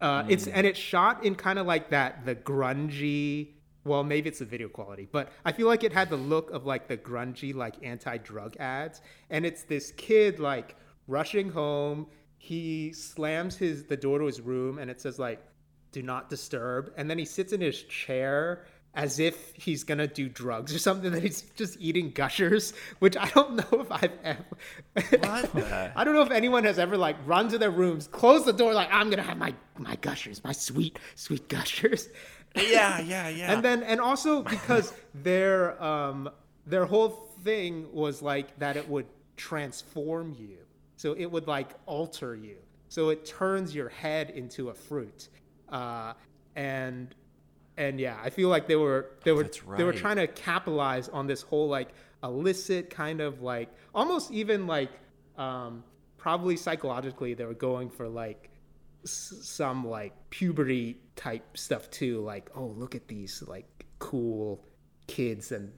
[0.00, 3.53] uh, It's and it's shot in kind of like that the grungy.
[3.84, 6.64] Well, maybe it's the video quality, but I feel like it had the look of
[6.64, 12.06] like the grungy like anti-drug ads, and it's this kid like rushing home.
[12.38, 15.42] He slams his the door to his room, and it says like
[15.92, 18.64] "Do not disturb," and then he sits in his chair
[18.96, 21.12] as if he's gonna do drugs or something.
[21.12, 24.44] That he's just eating gushers, which I don't know if I've ever.
[24.94, 25.54] What
[25.96, 28.72] I don't know if anyone has ever like run to their rooms, close the door,
[28.72, 32.08] like I'm gonna have my my gushers, my sweet sweet gushers,
[32.54, 33.52] yeah, yeah, yeah.
[33.52, 36.28] and then and also because their um
[36.66, 37.10] their whole
[37.42, 40.58] thing was like that it would transform you,
[40.96, 42.56] so it would like alter you,
[42.88, 45.28] so it turns your head into a fruit,
[45.70, 46.14] uh,
[46.56, 47.14] and
[47.76, 51.08] and yeah, I feel like they were they were That's they were trying to capitalize
[51.08, 51.88] on this whole like
[52.22, 54.90] illicit kind of like almost even like
[55.36, 55.84] um
[56.16, 58.50] probably psychologically they were going for like
[59.04, 64.64] s- some like puberty type stuff too like oh look at these like cool
[65.06, 65.72] kids and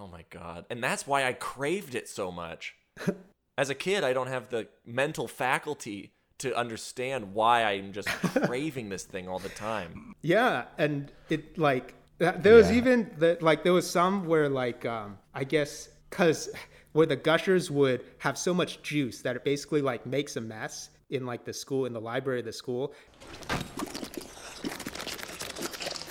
[0.00, 0.64] Oh my god.
[0.70, 2.76] And that's why I craved it so much.
[3.58, 8.06] As a kid, I don't have the mental faculty to understand why I'm just
[8.46, 10.14] craving this thing all the time.
[10.22, 12.76] Yeah, and it like there was Yeah.
[12.76, 16.48] even the, like there was some where like um I guess cuz
[16.92, 20.90] where the gushers would have so much juice that it basically like makes a mess
[21.10, 22.92] in like the school in the library of the school.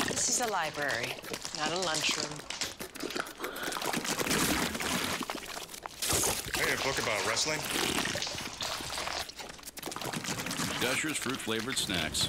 [0.08, 1.14] This is a library,
[1.58, 2.32] not a lunchroom.
[6.56, 7.60] Hey, a book about wrestling?
[10.82, 12.28] Gushers fruit flavored snacks.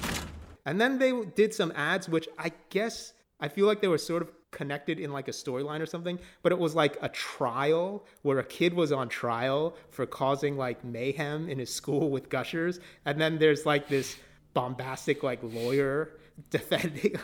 [0.67, 4.23] And then they did some ads which I guess I feel like they were sort
[4.23, 8.39] of connected in like a storyline or something, but it was like a trial where
[8.39, 13.21] a kid was on trial for causing like mayhem in his school with gushers, and
[13.21, 14.17] then there's like this
[14.55, 16.17] bombastic like lawyer
[16.51, 17.15] defending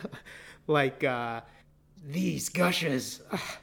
[0.67, 1.41] like uh
[2.07, 3.59] these gushers ah,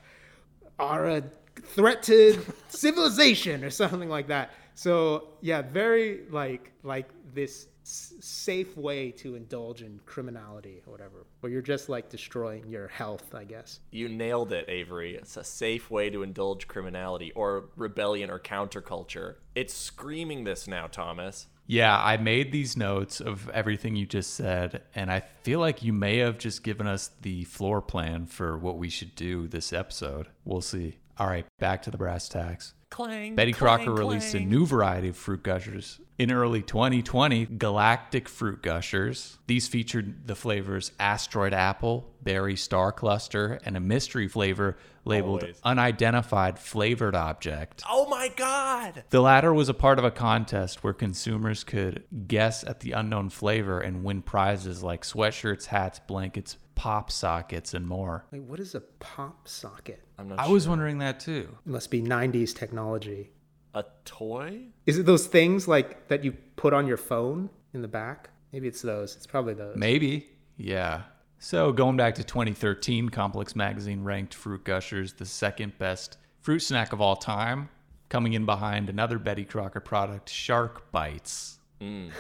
[0.80, 1.24] are a
[1.63, 4.52] threat to civilization or something like that.
[4.74, 11.26] So yeah, very like like this s- safe way to indulge in criminality or whatever,
[11.39, 13.80] where you're just like destroying your health, I guess.
[13.91, 15.15] You nailed it, Avery.
[15.15, 19.36] It's a safe way to indulge criminality or rebellion or counterculture.
[19.56, 21.48] It's screaming this now, Thomas.
[21.67, 25.94] Yeah, I made these notes of everything you just said, and I feel like you
[25.94, 30.28] may have just given us the floor plan for what we should do this episode.
[30.44, 30.98] We'll see.
[31.17, 32.74] All right, back to the brass tacks.
[32.89, 33.36] Clang.
[33.36, 38.62] Betty clang, Crocker released a new variety of fruit gushers in early 2020, Galactic Fruit
[38.62, 39.39] Gushers.
[39.47, 45.60] These featured the flavors Asteroid Apple, Berry Star Cluster, and a mystery flavor labeled Always.
[45.63, 47.81] Unidentified Flavored Object.
[47.89, 49.03] Oh my god!
[49.10, 53.31] The latter was a part of a contest where consumers could guess at the unknown
[53.31, 58.25] flavor and win prizes like sweatshirts, hats, blankets, pop sockets, and more.
[58.31, 60.03] Wait, what is a pop socket?
[60.19, 60.53] I'm not I sure.
[60.53, 61.57] was wondering that too.
[61.65, 63.31] It must be 90s technology.
[63.73, 64.63] A toy?
[64.86, 68.29] Is it those things like that you put on your phone in the back?
[68.51, 69.15] Maybe it's those.
[69.15, 69.75] It's probably those.
[69.77, 70.27] Maybe.
[70.57, 71.03] Yeah.
[71.39, 76.91] So going back to 2013, Complex Magazine ranked Fruit Gushers the second best fruit snack
[76.91, 77.69] of all time,
[78.10, 81.60] coming in behind another Betty Crocker product, Shark Bites.
[81.79, 82.12] Mm.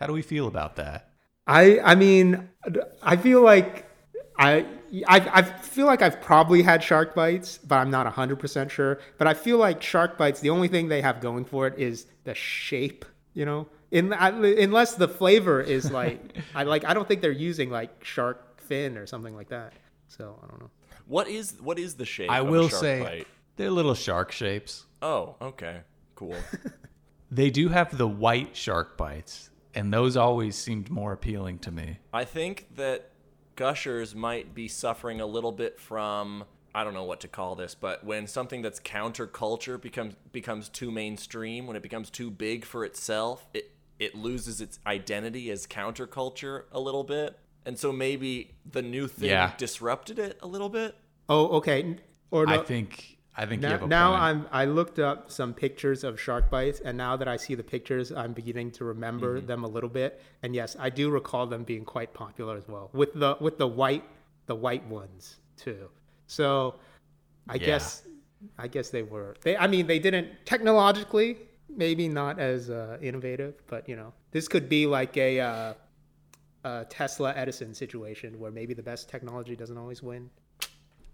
[0.00, 1.10] How do we feel about that?
[1.46, 2.48] I I mean,
[3.02, 3.86] I feel like
[4.38, 4.66] I,
[5.06, 8.98] I I feel like I've probably had shark bites, but I'm not 100% sure.
[9.18, 12.06] But I feel like shark bites, the only thing they have going for it is
[12.24, 13.68] the shape, you know?
[13.90, 18.04] In, I, unless the flavor is like I like I don't think they're using like
[18.04, 19.74] shark fin or something like that.
[20.08, 20.70] So I don't know.
[21.06, 22.30] What is what is the shape?
[22.30, 23.26] I of a will shark say bite?
[23.56, 24.86] they're little shark shapes.
[25.02, 25.80] Oh, okay,
[26.14, 26.36] cool.
[27.32, 31.98] They do have the white shark bites, and those always seemed more appealing to me.
[32.12, 33.11] I think that
[33.56, 37.74] Gushers might be suffering a little bit from I don't know what to call this,
[37.74, 42.84] but when something that's counterculture becomes becomes too mainstream, when it becomes too big for
[42.84, 47.38] itself, it it loses its identity as counterculture a little bit.
[47.64, 49.52] And so maybe the new thing Yeah.
[49.56, 50.96] disrupted it a little bit.
[51.28, 51.96] Oh, okay.
[52.30, 54.14] Or no, I think I think you now, have a now.
[54.14, 57.62] I'm I looked up some pictures of shark bites, and now that I see the
[57.64, 59.46] pictures, I'm beginning to remember Mm-hmm.
[59.46, 60.20] them a little bit.
[60.42, 63.66] And yes, I do recall them being quite popular as well with the with the
[63.68, 64.04] white
[64.46, 65.88] the white ones too.
[66.26, 66.74] So
[67.48, 67.66] I Yeah.
[67.66, 68.02] guess
[68.58, 69.56] I guess they were they.
[69.56, 71.38] I mean, they didn't technologically
[71.74, 75.40] maybe not as uh, innovative, but you know, this could be like a.
[75.40, 75.74] Uh,
[76.64, 80.30] a Tesla Edison situation where maybe the best technology doesn't always win.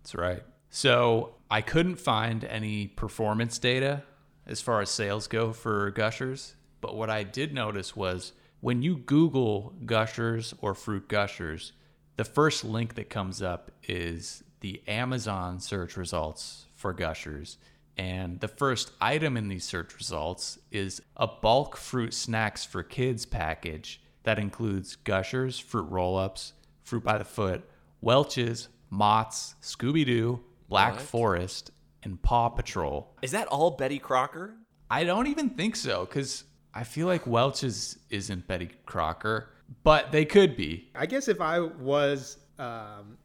[0.03, 0.43] That's right.
[0.71, 4.03] So I couldn't find any performance data
[4.47, 8.97] as far as sales go for Gushers, but what I did notice was when you
[8.97, 11.73] Google Gushers or Fruit Gushers,
[12.17, 17.59] the first link that comes up is the Amazon search results for Gushers.
[17.97, 23.27] And the first item in these search results is a bulk fruit snacks for kids
[23.27, 26.53] package that includes Gushers, fruit roll ups,
[26.83, 27.69] fruit by the foot,
[28.01, 31.03] Welch's, Mott's, Scooby Doo, Black What?
[31.03, 31.71] Forest,
[32.03, 33.15] and Paw Patrol.
[33.23, 34.55] Is that all Betty Crocker?
[34.91, 39.51] I don't even think so because I feel like Welch's isn't Betty Crocker,
[39.83, 40.91] but they could be.
[40.95, 43.19] I guess if I was um,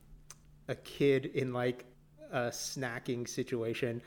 [0.67, 1.85] a kid in like
[2.31, 4.01] a snacking situation,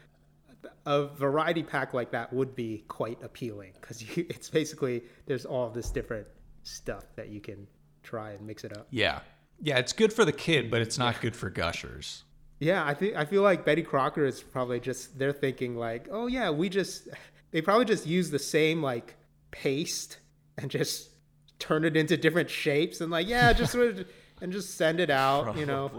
[0.85, 5.91] a variety pack like that would be quite appealing because it's basically there's all this
[5.91, 6.27] different
[6.63, 7.67] stuff that you can
[8.03, 8.87] try and mix it up.
[8.91, 9.21] Yeah.
[9.63, 12.25] Yeah, it's good for the kid, but it's not good for gushers.
[12.59, 16.27] Yeah, I think I feel like Betty Crocker is probably just they're thinking like, oh
[16.27, 17.09] yeah, we just
[17.51, 19.17] they probably just use the same like
[19.51, 20.19] paste
[20.59, 21.11] and just
[21.59, 24.07] turn it into different shapes and like yeah, just sort of
[24.41, 25.91] and just send it out, you know.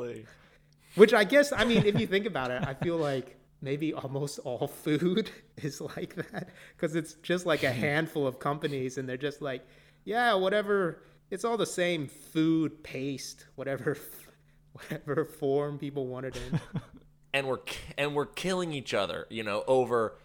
[0.95, 4.39] Which I guess, I mean, if you think about it, I feel like maybe almost
[4.39, 9.17] all food is like that because it's just like a handful of companies and they're
[9.17, 9.65] just like,
[10.05, 11.03] yeah, whatever.
[11.29, 13.97] It's all the same food paste, whatever,
[14.89, 16.59] whatever form people want it in.
[17.33, 17.59] and we're
[17.97, 20.17] and we're killing each other, you know, over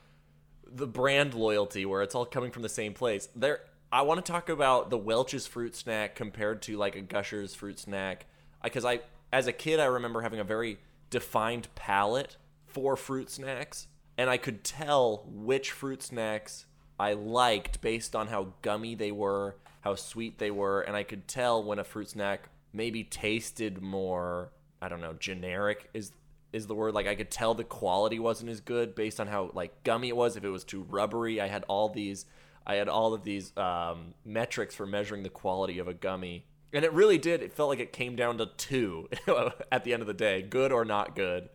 [0.70, 3.28] the brand loyalty where it's all coming from the same place.
[3.34, 3.60] There
[3.90, 7.78] I want to talk about the Welch's fruit snack compared to like a Gushers fruit
[7.78, 8.26] snack
[8.62, 9.00] because I
[9.32, 10.78] as a kid I remember having a very
[11.10, 12.36] defined palate
[12.66, 13.86] for fruit snacks
[14.16, 16.66] and I could tell which fruit snacks
[16.98, 21.26] I liked based on how gummy they were, how sweet they were, and I could
[21.26, 26.12] tell when a fruit snack maybe tasted more, I don't know, generic is
[26.52, 26.94] is the word.
[26.94, 30.16] Like I could tell the quality wasn't as good based on how like gummy it
[30.16, 30.36] was.
[30.36, 32.26] If it was too rubbery, I had all these
[32.66, 36.46] I had all of these um, metrics for measuring the quality of a gummy.
[36.72, 37.42] And it really did.
[37.42, 39.08] It felt like it came down to two
[39.72, 41.48] at the end of the day, good or not good.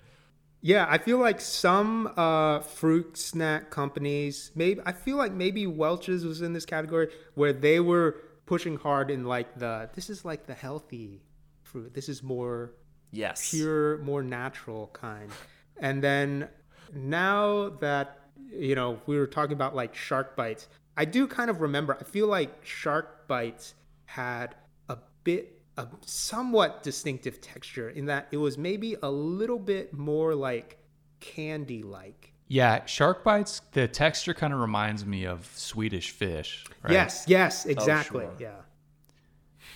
[0.61, 6.25] Yeah, I feel like some uh, fruit snack companies, maybe I feel like maybe Welch's
[6.25, 10.47] was in this category where they were pushing hard in like the this is like
[10.47, 11.21] the healthy
[11.61, 11.93] fruit.
[11.93, 12.73] This is more
[13.11, 13.51] Yes.
[13.51, 15.31] pure, more natural kind.
[15.79, 16.49] And then
[16.93, 18.19] now that
[18.51, 21.95] you know we were talking about like shark bites, I do kind of remember.
[21.99, 24.55] I feel like shark bites had
[24.89, 30.33] a bit a somewhat distinctive texture in that it was maybe a little bit more
[30.33, 30.77] like
[31.19, 32.33] candy like.
[32.47, 36.63] Yeah, shark bites, the texture kind of reminds me of Swedish fish.
[36.81, 36.93] Right?
[36.93, 38.21] Yes, yes, oh, exactly.
[38.25, 38.33] sure.
[38.39, 38.51] Yeah.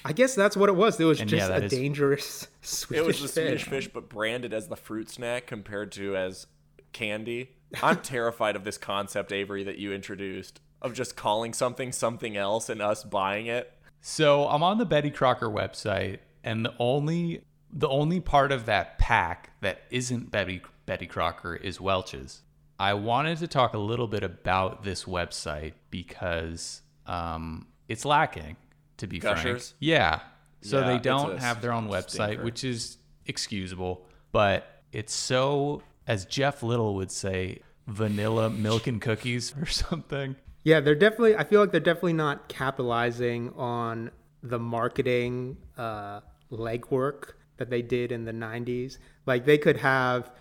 [0.06, 1.00] I guess that's what it was.
[1.00, 2.98] It was And just yeah, a is- dangerous Swedish fish.
[2.98, 3.70] It was the Swedish fish.
[3.86, 6.48] fish, but branded as the fruit snack compared to as
[6.94, 7.52] candy.
[7.84, 12.70] I'm terrified of this concept, Avery, that you introduced of just calling something something else
[12.70, 13.72] and us buying it.
[14.02, 18.98] So I'm on the Betty Crocker website, and the only the only part of that
[18.98, 22.42] pack that isn't Betty Betty Crocker is Welch's.
[22.82, 28.58] I wanted to talk a little bit about this website because um, it's lacking,
[28.98, 29.38] to be frank.
[29.38, 29.76] Gushers?
[29.80, 30.22] Yeah.
[30.62, 32.44] So Yeah, they don't have their own website, stinker.
[32.44, 39.54] which is excusable, but it's so, as Jeff Little would say, vanilla milk and cookies
[39.62, 40.36] or something.
[40.64, 41.36] Yeah, they're definitely.
[41.36, 44.10] I feel like they're definitely not capitalizing on
[44.42, 46.22] the marketing uh,
[46.52, 48.98] legwork that they did in the '90s.
[49.28, 50.32] Like they could have,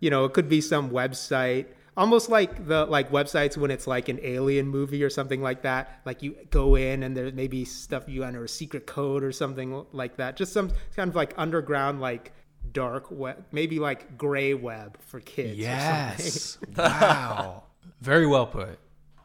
[0.00, 1.68] you know, it could be some website.
[1.98, 6.00] Almost like the like websites when it's like an alien movie or something like that.
[6.06, 9.32] Like you go in and there may be stuff you enter a secret code or
[9.32, 10.36] something like that.
[10.36, 12.32] Just some kind of like underground like
[12.72, 15.58] dark web, maybe like gray web for kids.
[15.58, 15.64] or something.
[15.64, 16.58] Yes.
[16.76, 17.64] wow.
[18.00, 18.78] Very well put.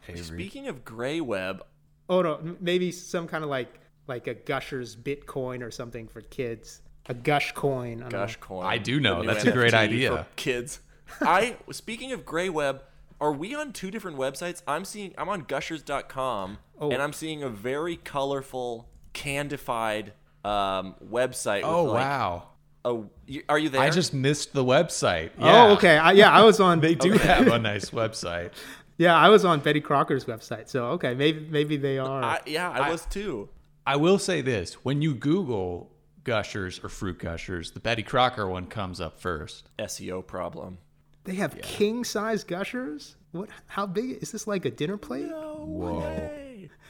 [0.09, 0.23] Avery.
[0.23, 1.63] Speaking of gray web,
[2.09, 6.81] Oh no, maybe some kind of like like a Gushers Bitcoin or something for kids.
[7.05, 7.99] A Gush coin.
[7.99, 8.17] I don't know.
[8.19, 8.65] Gush coin.
[8.65, 9.17] I do know.
[9.17, 10.09] the new That's a great idea.
[10.09, 10.79] for kids.
[11.21, 12.83] I speaking of gray web,
[13.21, 14.61] are we on two different websites?
[14.67, 16.91] I'm seeing I'm on gushers.com Oh.
[16.91, 21.61] and I'm seeing a very colorful candified um, website.
[21.63, 22.47] Oh like, wow.
[22.85, 23.09] Oh,
[23.47, 23.81] are you there?
[23.81, 25.31] I just missed the website.
[25.39, 25.67] Yeah.
[25.67, 25.97] Oh, okay.
[25.97, 26.79] I, yeah, I was on.
[26.81, 28.51] They do have a nice website.
[28.97, 30.67] Yeah, I was on Betty Crocker's website.
[30.67, 32.23] So okay, maybe maybe they are.
[32.23, 33.47] I, yeah, I, was too.
[33.87, 35.91] I will say this: when you Google
[36.25, 39.69] gushers or fruit gushers, the Betty Crocker one comes up first.
[39.79, 40.79] SEO problem.
[41.23, 43.15] They have king size Gushers.
[43.31, 43.49] What?
[43.67, 44.45] How big is this?
[44.47, 45.29] Like a dinner plate?
[45.31, 46.39] Whoa.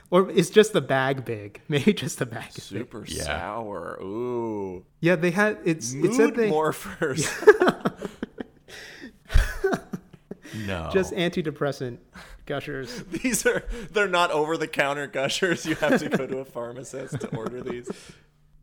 [0.09, 1.61] Or is just the bag big?
[1.67, 2.81] Maybe just the bag is big.
[2.81, 3.23] Super Yeah.
[3.23, 3.97] sour.
[4.01, 4.85] Ooh.
[4.99, 7.27] Yeah, they had it's it Mood said they morphers.
[10.67, 10.89] No.
[10.93, 11.97] just antidepressant
[12.45, 13.03] Gushers.
[13.11, 15.65] these are they're not over the counter gushers.
[15.65, 17.89] You have to go to a pharmacist to order these.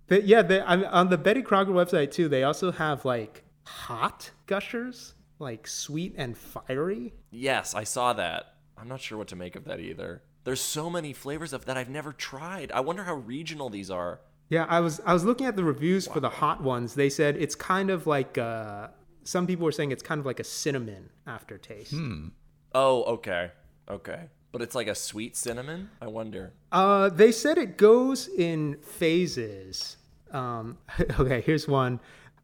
[0.06, 2.28] They, yeah, they, I, on the Betty Crocker website too.
[2.28, 7.14] They also have like hot Gushers, like sweet and fiery.
[7.30, 8.55] Yes, I saw that.
[8.76, 10.22] I'm not sure what to make of that either.
[10.45, 12.72] There's so many flavors of that I've never tried.
[12.72, 14.20] I wonder how regional these are.
[14.49, 16.95] Yeah, I was I was looking at the reviews for the hot ones.
[16.95, 18.88] They said it's kind of like uh,
[19.22, 21.93] some people were saying it's kind of like a cinnamon aftertaste.
[21.93, 22.28] Hmm.
[22.74, 23.51] Oh, okay.
[23.88, 24.24] Okay.
[24.53, 25.91] But it's like a sweet cinnamon?
[26.01, 26.53] I wonder.
[26.72, 29.97] Uh, they said it goes in phases.
[30.32, 30.78] Um,
[31.20, 32.01] okay, here's one.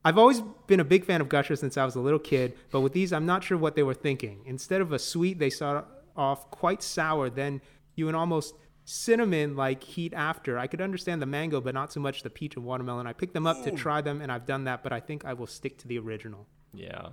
[0.06, 2.80] I've always been a big fan of Gushers since I was a little kid, but
[2.80, 4.38] with these, I'm not sure what they were thinking.
[4.46, 5.84] Instead of a sweet, they start
[6.16, 7.60] off quite sour, then
[7.96, 8.54] you an almost
[8.84, 10.60] cinnamon like heat after.
[10.60, 13.08] I could understand the mango, but not so much the peach and watermelon.
[13.08, 15.32] I picked them up to try them, and I've done that, but I think I
[15.32, 16.46] will stick to the original.
[16.72, 17.08] Yeah.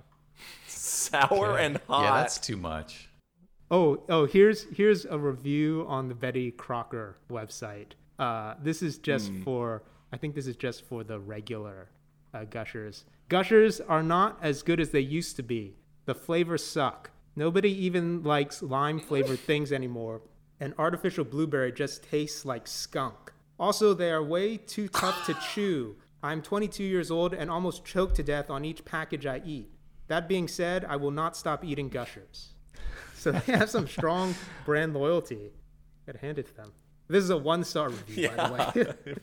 [0.68, 2.04] Sour and hot.
[2.04, 3.08] yeah, that's too much.
[3.72, 7.94] Oh, oh, here's here's a review on the Betty Crocker website.
[8.20, 9.82] Uh, this is just for
[10.12, 11.88] I think this is just for the regular
[12.34, 13.04] uh, gushers.
[13.28, 15.76] Gushers are not as good as they used to be.
[16.04, 17.10] The flavors suck.
[17.36, 20.22] Nobody even likes lime flavored things anymore,
[20.60, 23.32] and artificial blueberry just tastes like skunk.
[23.58, 25.96] Also, they are way too tough to chew.
[26.22, 29.70] I'm 22 years old and almost choke to death on each package I eat.
[30.08, 32.54] That being said, I will not stop eating gushers.
[33.14, 34.34] So they have some strong
[34.66, 35.52] brand loyalty.
[36.06, 36.72] Gotta hand it to them.
[37.08, 39.14] This is a one star review, by the way.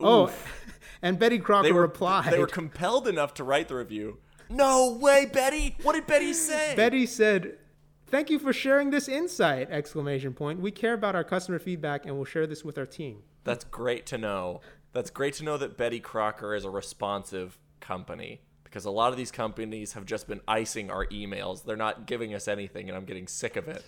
[0.00, 0.32] Oh,
[1.02, 2.32] and Betty Crocker they were replied.
[2.32, 4.18] They were compelled enough to write the review.
[4.48, 5.76] No way, Betty.
[5.82, 6.74] What did Betty say?
[6.76, 7.58] Betty said,
[8.06, 10.60] "Thank you for sharing this insight!" Exclamation point.
[10.60, 13.22] We care about our customer feedback and we'll share this with our team.
[13.44, 14.60] That's great to know.
[14.92, 19.16] That's great to know that Betty Crocker is a responsive company because a lot of
[19.16, 21.64] these companies have just been icing our emails.
[21.64, 23.84] They're not giving us anything, and I'm getting sick of it.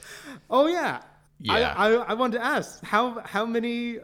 [0.51, 1.03] Oh yeah.
[1.39, 1.75] Yeah.
[1.77, 3.99] I, I, I wanted to ask how how many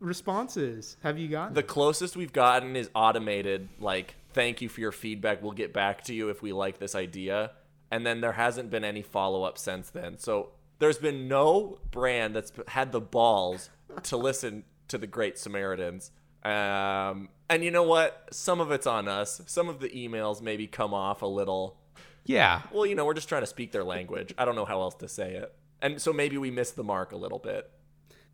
[0.00, 1.54] responses have you gotten?
[1.54, 5.42] The closest we've gotten is automated, like, thank you for your feedback.
[5.42, 7.52] We'll get back to you if we like this idea.
[7.90, 10.18] And then there hasn't been any follow up since then.
[10.18, 13.70] So there's been no brand that's had the balls
[14.04, 16.10] to listen to the Great Samaritans.
[16.44, 18.28] Um, and you know what?
[18.32, 19.40] Some of it's on us.
[19.46, 21.76] Some of the emails maybe come off a little.
[22.24, 22.62] Yeah.
[22.72, 24.34] Well, you know, we're just trying to speak their language.
[24.36, 25.54] I don't know how else to say it.
[25.80, 27.70] And so maybe we missed the mark a little bit.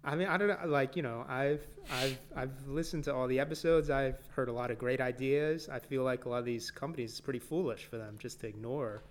[0.05, 0.59] I mean, I don't know.
[0.67, 3.89] Like you know, I've I've I've listened to all the episodes.
[3.91, 5.69] I've heard a lot of great ideas.
[5.71, 8.47] I feel like a lot of these companies it's pretty foolish for them just to
[8.49, 9.05] ignore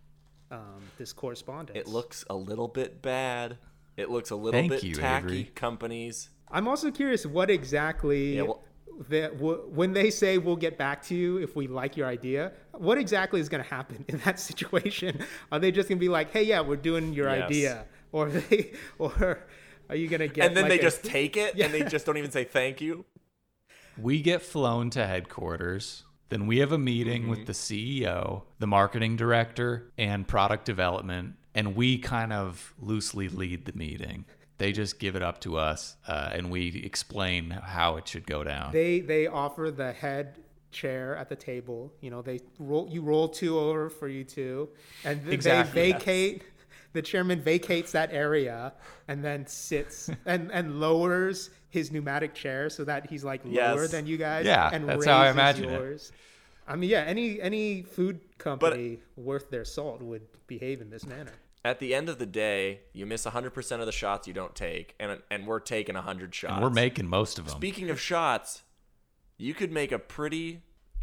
[0.52, 1.78] um, this correspondence.
[1.80, 3.58] It looks a little bit bad.
[3.98, 5.26] It looks a little Thank bit you, tacky.
[5.28, 5.44] Avery.
[5.56, 6.30] Companies.
[6.50, 8.36] I'm also curious what exactly.
[8.38, 8.64] Yeah, well-
[9.10, 12.52] that w- when they say we'll get back to you if we like your idea,
[12.74, 15.24] what exactly is going to happen in that situation?
[15.52, 17.46] Are they just going to be like, "Hey, yeah, we're doing your Yes.
[17.46, 19.48] idea," or they, or
[19.92, 20.48] are you going to get?
[20.48, 22.82] and then like they a- just take it and they just don't even say thank
[22.82, 23.06] you.
[23.98, 26.04] We get flown to headquarters.
[26.30, 31.36] Then we have a meeting with the CEO, the marketing director, and product development.
[31.54, 34.24] And we kind of loosely lead the meeting.
[34.58, 38.44] They just give it up to us uh, and we explain how it should go
[38.46, 38.72] down.
[38.72, 40.38] they they offer the head
[40.72, 41.92] chair at the table.
[42.00, 44.70] You know, they roll you roll two over for you two,
[45.04, 45.98] and th- Exactly, they yes.
[45.98, 46.44] vacate.
[46.94, 48.74] The chairman vacates that area
[49.08, 53.92] and then sits and and lowers his pneumatic chair so that he's like lower Yes.
[53.92, 54.46] than you guys.
[54.46, 55.80] Yeah, and that's how I raises imagine it.
[55.80, 56.12] yours.
[56.68, 61.32] I mean, yeah, any any food company worth their salt would behave in this manner.
[61.64, 64.96] At the end of the day, you miss 100% of the shots you don't take,
[65.00, 66.54] and and we're taking 100 shots.
[66.54, 67.56] And we're making most of them.
[67.56, 68.64] Speaking of shots,
[69.38, 70.62] you could make a pretty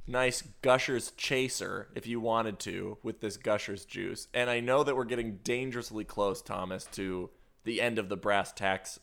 [0.09, 4.27] nice Gushers chaser if you wanted to with this Gushers juice.
[4.35, 7.31] And I know that we're getting dangerously close, Thomas, to
[7.65, 8.99] the end of the brass tacks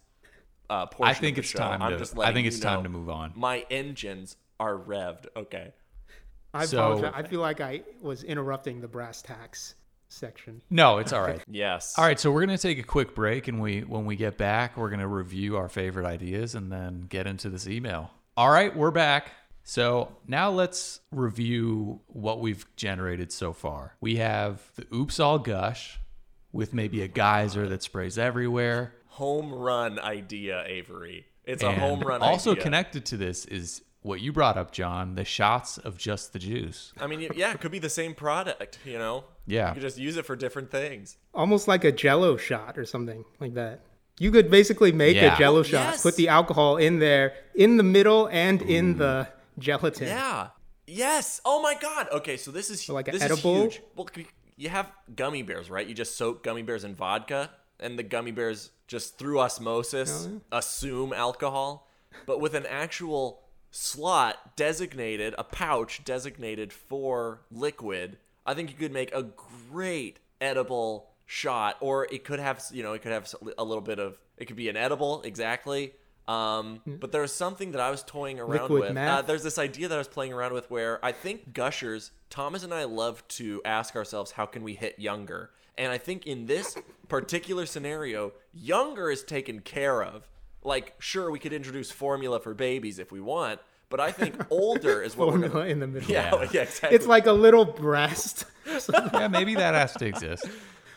[0.70, 1.10] uh, portion.
[1.10, 1.60] I think of the it's show.
[1.60, 3.34] time I'm to- just I think it's time know to move on.
[3.36, 5.28] My engines are revved.
[5.38, 5.74] Okay.
[6.54, 7.14] I So- apologize.
[7.16, 9.76] I feel like I was interrupting the brass tacks
[10.08, 10.62] section.
[10.70, 11.42] no, it's all right.
[11.50, 11.96] Yes.
[11.98, 14.78] All right, so we're gonna take a quick break, and we when we get back,
[14.78, 18.12] we're gonna review our favorite ideas and then get into this email.
[18.38, 19.32] All right, we're back.
[19.68, 23.96] So now let's review what we've generated so far.
[24.00, 26.00] We have the Oops All Gush
[26.52, 28.94] with maybe a geyser that sprays everywhere.
[29.08, 31.26] Home run idea, Avery.
[31.46, 32.64] It's a home run also idea.
[32.64, 36.94] connected to this is what you brought up, John, the shots of just the juice.
[37.00, 39.24] I mean, yeah, it could be the same product, you know?
[39.48, 39.70] Yeah.
[39.70, 41.18] You could just use it for different things.
[41.34, 43.82] Almost like a jello shot or something like that.
[44.20, 45.34] You could basically make Yeah.
[45.34, 46.04] a jello Oh, shot, yes.
[46.04, 49.28] put the alcohol in there, in the middle and in the
[49.60, 50.08] gelatin.
[50.08, 50.48] Yeah.
[50.88, 51.42] Yes.
[51.46, 52.08] Oh my God.
[52.12, 53.68] Okay, so this is like this edible?
[53.68, 53.82] Is huge.
[53.96, 54.08] Well,
[54.58, 55.86] you have gummy bears, right?
[55.86, 57.50] You just soak gummy bears in vodka,
[57.80, 61.88] and the gummy bears just through osmosis oh, assume alcohol.
[62.26, 63.42] But with an actual
[63.72, 71.10] slot designated, a pouch designated for liquid, I think you could make a great edible
[71.26, 71.78] shot.
[71.82, 74.18] Or it could have, you know, it could have a little bit of.
[74.38, 75.94] It could be an edible, exactly.
[76.28, 78.98] Um, but there's something that I was toying around Liquid with.
[78.98, 82.64] Uh, there's this idea that I was playing around with where I think gushers, Thomas
[82.64, 85.52] and I love to ask ourselves, how can we hit younger?
[85.78, 86.78] And I think in this
[87.10, 90.28] particular scenario, younger is taken care of.
[90.64, 93.60] Like, sure, we could introduce formula for babies if we want,
[93.90, 95.66] but I think older is what we're Formula gonna.
[95.70, 96.10] in the middle.
[96.10, 96.96] Yeah, yeah, exactly.
[96.96, 98.46] It's like a little breast
[99.14, 100.46] yeah, maybe that has to exist.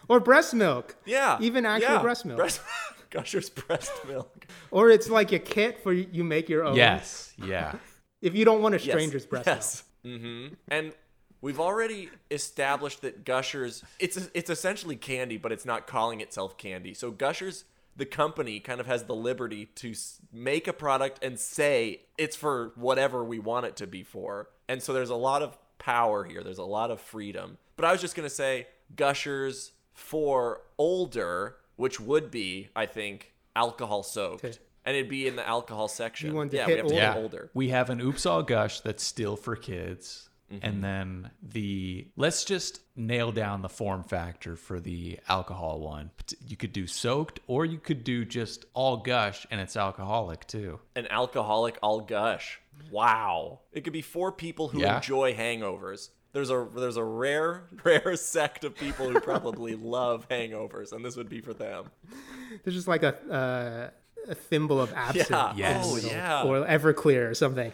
[0.08, 0.96] or breast milk.
[1.04, 2.02] yeah, Even actual yeah.
[2.02, 2.38] breast milk.
[2.38, 2.60] Breast,
[3.10, 4.46] gushers breast milk.
[4.70, 6.76] Or it's like a kit for you make your own.
[6.76, 7.74] Yes, yeah.
[8.20, 9.84] If you don't want a Yes, stranger's breast yes.
[10.04, 10.54] Mm-hmm.
[10.66, 10.92] And
[11.40, 16.94] we've already established that Gushers it's it's essentially candy, but it's not calling itself candy.
[16.94, 19.94] So Gushers, the company, kind of has the liberty to
[20.32, 24.48] make a product and say it's for whatever we want it to be for.
[24.68, 26.42] And so there's a lot of power here.
[26.42, 27.58] There's a lot of freedom.
[27.76, 34.02] But I was just gonna say Gushers for older, which would be, I think, alcohol
[34.02, 34.44] soaked.
[34.44, 34.56] Okay.
[34.84, 36.30] And it'd be in the alcohol section.
[36.30, 36.94] You want to yeah, hit we have to older.
[36.94, 37.22] hit Yeah.
[37.22, 37.50] older.
[37.54, 40.28] We have an Oops All Gush that's still for kids.
[40.52, 40.66] Mm-hmm.
[40.66, 46.10] And then the let's just nail down the form factor for the alcohol one.
[46.46, 50.80] You could do soaked or you could do just all gush and it's alcoholic too.
[50.96, 52.60] an alcoholic all gush.
[52.90, 53.60] Wow.
[53.72, 54.96] It could be for people who Yeah.
[54.96, 56.08] enjoy hangovers.
[56.38, 61.16] There's a there's a rare rare sect of people who probably love hangovers, and this
[61.16, 61.86] would be for them.
[62.62, 65.30] There's just like a uh, a thimble of absinthe.
[65.30, 65.52] Yeah.
[65.56, 65.84] Yes.
[65.84, 66.42] Oh in the middle, yeah.
[66.44, 67.72] Or Everclear or something.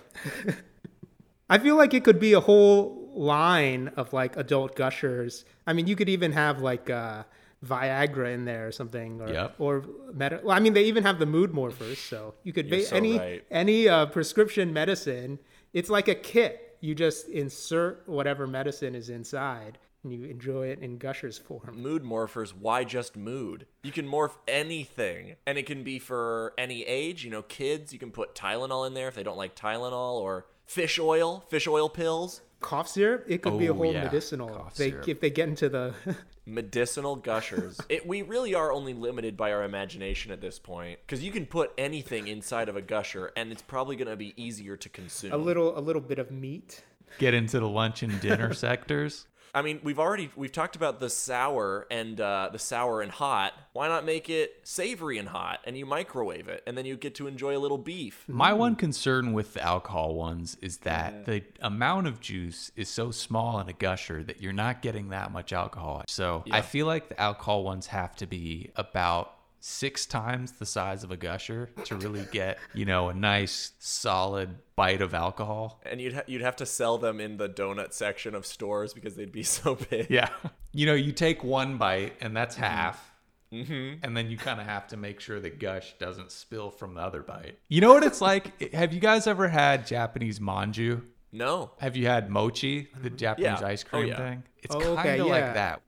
[1.51, 5.45] I feel like it could be a whole line of like adult gushers.
[5.67, 7.25] I mean, you could even have like uh,
[7.67, 9.57] Viagra in there or something, or Yep.
[9.59, 9.85] or
[10.15, 12.87] meta- well, I mean, they even have the mood morphers, so you could You're ba-
[12.87, 13.45] so any right.
[13.51, 15.39] any uh, prescription medicine.
[15.75, 16.74] It's like a kit.
[16.85, 21.81] You just insert whatever medicine is inside, and you enjoy it in gushers form.
[21.81, 23.65] mood morphers, why just mood?
[23.83, 27.25] You can morph anything, and it can be for any age.
[27.25, 30.45] You know, kids, you can put Tylenol in there if they don't like Tylenol, or
[30.67, 33.27] fish oil, fish oil pills, Cough syrup.
[33.29, 34.49] It could be a Oh, whole yeah, medicinal.
[34.49, 35.09] cough They syrup.
[35.09, 35.93] if they get into the
[36.47, 37.79] medicinal gushers.
[37.91, 41.45] it, we really are only limited by our imagination at this point, because you can
[41.45, 45.33] put anything inside of a gusher, and it's probably going to be easier to consume.
[45.33, 46.83] a little a little bit of meat.
[47.19, 49.27] Get into the lunch and dinner sectors.
[49.55, 53.53] I mean, we've already we've talked about the sour and uh, the sour and hot.
[53.73, 57.15] Why not make it savory and hot, and you microwave it, and then you get
[57.17, 58.25] to enjoy a little beef.
[58.27, 63.11] My one concern with the alcohol ones is that the amount of juice is so
[63.13, 66.03] small in a gusher that you're not getting that much alcohol.
[66.09, 69.35] So I feel like the alcohol ones have to be about
[69.67, 74.51] six times the size of a gusher to really get, you know, a nice solid
[74.77, 75.81] bite of alcohol.
[75.87, 79.15] And you'd ha- you'd have to sell them in the donut section of stores because
[79.15, 80.09] they'd be so big.
[80.11, 80.29] Yeah.
[80.73, 83.11] You know, you take one bite and that's half.
[83.53, 84.05] Mm-hmm.
[84.05, 87.01] And then you kind of have to make sure the gush doesn't spill from the
[87.01, 87.59] other bite.
[87.69, 88.75] You know what it's like?
[88.75, 91.01] Have you guys ever had Japanese manju?
[91.33, 91.71] No.
[91.79, 93.67] Have you had mochi, the Japanese Yeah.
[93.67, 94.17] ice Oh, cream yeah.
[94.19, 94.43] thing?
[94.63, 95.81] It's Oh, kind of okay, like that.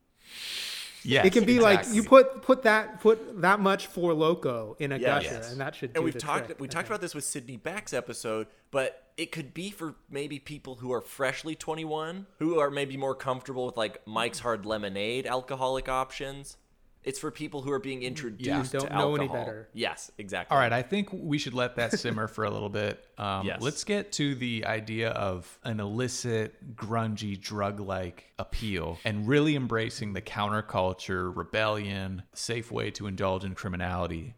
[1.07, 4.93] Yes, it can be like you put put that put that much Four Loko in
[4.93, 5.19] a Yeah.
[5.21, 5.53] gusher, Yes.
[5.53, 5.93] and that should.
[5.95, 6.61] and we've the talked trick.
[6.61, 10.77] we talked about this with Sydney Beck's episode, but it could be for maybe people
[10.77, 15.89] who are freshly 21, who are maybe more comfortable with like Mike's Hard Lemonade alcoholic
[15.89, 16.57] options.
[17.07, 19.69] It's for people who are being introduced Don't to know any better.
[19.73, 20.53] Yes, exactly.
[20.53, 23.03] All right, I think we should let that simmer for a little bit.
[23.17, 23.63] Um, Yes.
[23.63, 30.13] Let's get to the idea of an illicit, grungy, drug like appeal and really embracing
[30.13, 34.35] the counterculture, rebellion, safe way to indulge in criminality.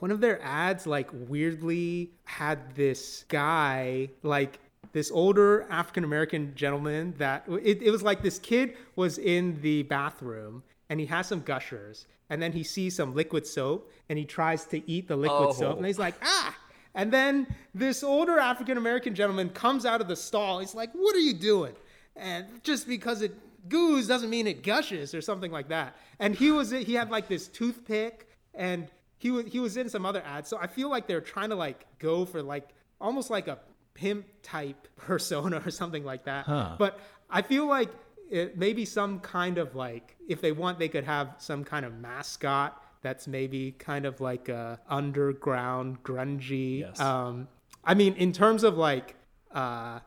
[0.00, 4.58] one of their ads like weirdly had this guy like
[4.92, 9.84] this older African American gentleman that it, it was like this kid was in the
[9.84, 14.24] bathroom and he has some gushers and then he sees some liquid soap and he
[14.24, 15.76] tries to eat the liquid soap Oh.
[15.78, 16.54] and he's like ah
[16.94, 21.14] and then this older African American gentleman comes out of the stall he's like what
[21.14, 21.74] are you doing
[22.16, 23.32] and just because it
[23.68, 27.28] goos doesn't mean it gushes or something like that and he was he had like
[27.28, 30.48] this toothpick and he was he was in some other ads.
[30.48, 32.68] So I feel like they're trying to like go for like
[33.00, 33.58] almost like a
[33.94, 36.46] pimp type persona or something like that.
[36.78, 37.90] But I feel like
[38.30, 41.94] it, maybe some kind of like if they want, they could have some kind of
[41.98, 46.80] mascot that's maybe kind of like a underground grungy.
[46.80, 46.98] Yes.
[47.00, 47.48] Um,
[47.84, 49.14] I mean, in terms of like
[49.52, 50.00] uh,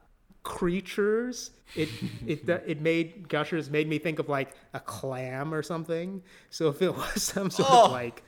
[0.43, 1.89] creatures, it
[2.27, 6.21] it it made Gushers made me think of like a clam or something.
[6.49, 8.23] So if it was some sort of like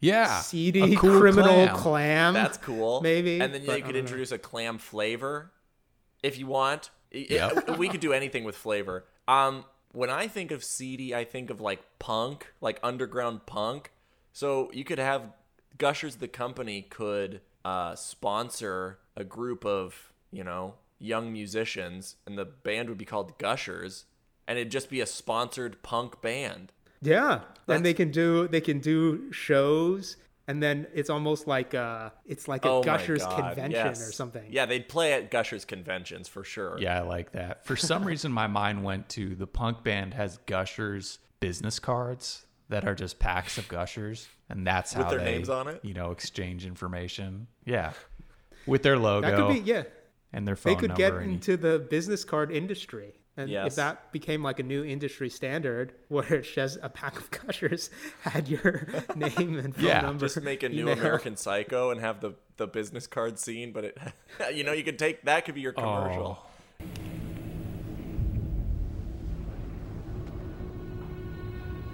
[0.00, 0.40] Yeah.
[0.40, 1.76] seedy a cool criminal clam.
[1.76, 2.34] clam.
[2.34, 3.00] That's cool.
[3.02, 3.40] Maybe.
[3.40, 3.98] And then but you could don't know.
[4.00, 5.52] introduce a clam flavor
[6.22, 6.90] if you want.
[7.14, 7.76] I- Yep.
[7.78, 9.04] we could do anything with flavor.
[9.30, 13.92] Um, when I think of seedy, I think of like punk, like underground punk.
[14.32, 15.22] So you could have
[15.78, 22.44] Gushers, the company, could uh, sponsor a group of you know young musicians, and the
[22.44, 24.04] band would be called Gushers,
[24.48, 26.72] and it'd just be a sponsored punk band.
[27.00, 30.16] Yeah, and they can do they can do shows,
[30.50, 34.08] and then it's almost like uh it's like a oh Gushers convention yes.
[34.08, 34.44] or something.
[34.50, 36.76] Yeah, they'd play at Gushers conventions for sure.
[36.80, 37.64] Yeah, I like that.
[37.64, 42.84] For some reason, my mind went to the punk band has Gushers business cards that
[42.84, 45.80] are just packs of Gushers, and that's With how their they, names on it?
[45.84, 47.46] you know, exchange information.
[47.64, 47.92] Yeah,
[48.66, 49.84] with their logo that could be yeah.
[50.32, 51.10] and their phone They could number.
[51.10, 53.14] get and- into the business card industry.
[53.40, 53.68] And Yes.
[53.68, 57.88] if that became like a new industry standard where it's just a pack of gushers
[58.22, 58.86] had your
[59.16, 60.26] name and phone Yeah, number.
[60.26, 60.98] just make a new email.
[60.98, 63.98] American Psycho and have the the business card scene, but it,
[64.54, 66.38] you know, you could take that could be your commercial.
[66.42, 66.46] Oh.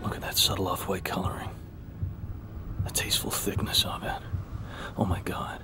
[0.03, 1.51] Look at that subtle off-white coloring.
[2.85, 4.13] The tasteful thickness of it.
[4.97, 5.63] Oh my god.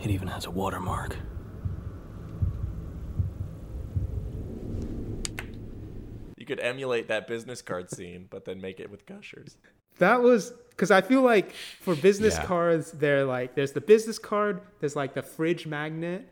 [0.00, 1.16] It even has a watermark.
[6.42, 9.56] You could emulate that business card scene, but then make it with gushers.
[9.98, 12.46] That was because I feel like for business Yeah.
[12.46, 16.28] cards, they're like there's the business card, there's like the fridge magnet.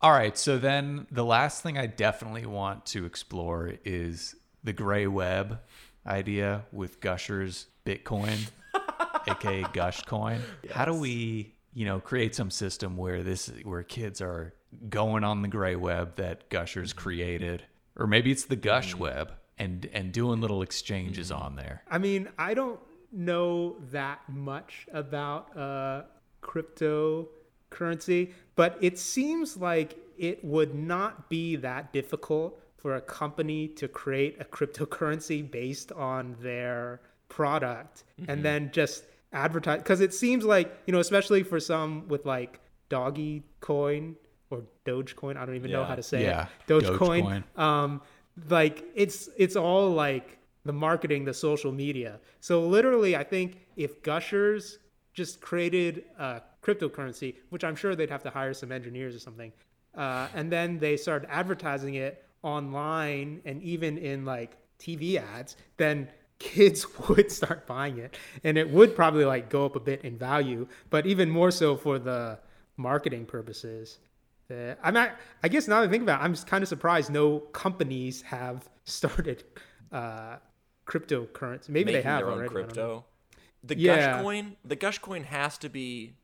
[0.00, 5.08] All right, so then the last thing I definitely want to explore is the gray
[5.08, 5.58] web
[6.06, 8.52] idea with Gushers Bitcoin,
[9.26, 10.42] aka Gush Coin.
[10.70, 14.54] How do we, you know, create some system where this where kids are
[14.88, 17.00] going on the gray web that Gushers mm-hmm.
[17.00, 17.64] created,
[17.96, 19.02] or maybe it's the Gush mm-hmm.
[19.02, 21.84] web and and doing little exchanges on there.
[21.88, 22.80] I mean, I don't
[23.12, 26.02] know that much about uh,
[26.42, 33.86] cryptocurrency, but it seems like it would not be that difficult for a company to
[33.86, 39.78] create a cryptocurrency based on their product and then just advertise.
[39.78, 44.16] Because it seems like, you know, especially for some with like Doggy Coin
[44.48, 46.72] or Dogecoin, I don't even know how to say Yeah, it.
[46.72, 47.44] Dogecoin.
[47.56, 47.58] Dogecoin.
[47.58, 48.02] Um,
[48.48, 52.20] like it's it's all like the marketing, the social media.
[52.40, 54.78] So literally, I think if Gushers
[55.14, 59.52] just created a cryptocurrency, which I'm sure they'd have to hire some engineers or something,
[59.96, 66.08] uh, and then they started advertising it online and even in like TV ads, then
[66.38, 70.16] kids would start buying it, and it would probably like go up a bit in
[70.16, 72.38] value, but even more so for the
[72.76, 73.98] marketing purposes.
[74.50, 75.12] Uh, I'm not.
[75.42, 78.68] I guess now that I think about it, I'm kind of surprised no companies have
[78.84, 79.44] started
[79.92, 80.36] uh,
[80.86, 81.68] cryptocurrency.
[81.68, 82.48] Maybe making they have their own already.
[82.50, 82.64] I don't know.
[82.66, 83.04] crypto.
[83.62, 84.12] The Yeah.
[84.16, 86.14] Gush coin, the Gush coin has to be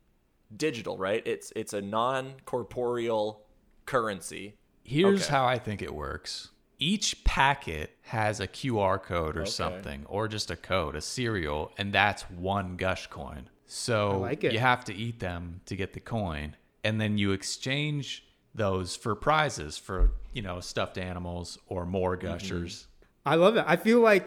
[0.57, 1.22] digital, right?
[1.27, 3.43] It's it's a non-corporeal
[3.85, 4.55] currency.
[4.85, 5.33] Here's Okay.
[5.33, 6.51] how I think it works.
[6.79, 9.51] Each packet has a QR code or Okay.
[9.51, 13.49] something, or just a code, a serial, and that's one gush coin.
[13.66, 16.55] So like you have to eat them to get the coin,
[16.87, 18.07] and then you exchange
[18.55, 19.99] those for prizes for
[20.37, 22.26] you know stuffed animals or more Mm-hmm.
[22.32, 22.87] gushers.
[23.24, 23.64] I love it.
[23.66, 24.26] I feel like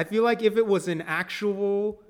[0.00, 2.00] I feel like if it was an actual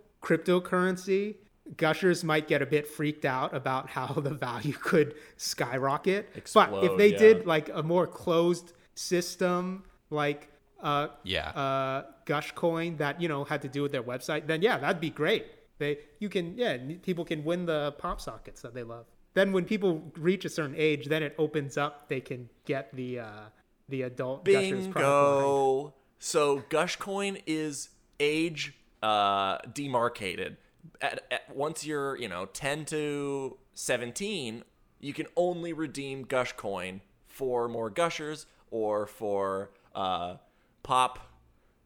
[0.49, 1.37] cryptocurrency,
[1.77, 6.23] gushers might get a bit freaked out about how the value could skyrocket.
[6.55, 7.19] but if they yeah.
[7.19, 10.49] did like a more closed system, like
[10.83, 11.49] uh, Yeah.
[11.51, 15.01] uh, Gush Coin that you know had to do with their website, then yeah, that'd
[15.01, 15.47] be great.
[15.79, 19.07] They you can yeah people can win the pop sockets that they love.
[19.35, 22.09] Then when people reach a certain age, then it opens up.
[22.09, 23.41] They can get the uh,
[23.89, 25.05] the adult Gushers product line.
[25.05, 25.95] Bingo.
[26.19, 30.57] So Gushcoin is age uh, demarcated.
[31.01, 34.65] At, at, once you're, you know, 10 to 17,
[35.01, 40.37] you can only redeem Gushcoin for more gushers or for uh,
[40.83, 41.19] pop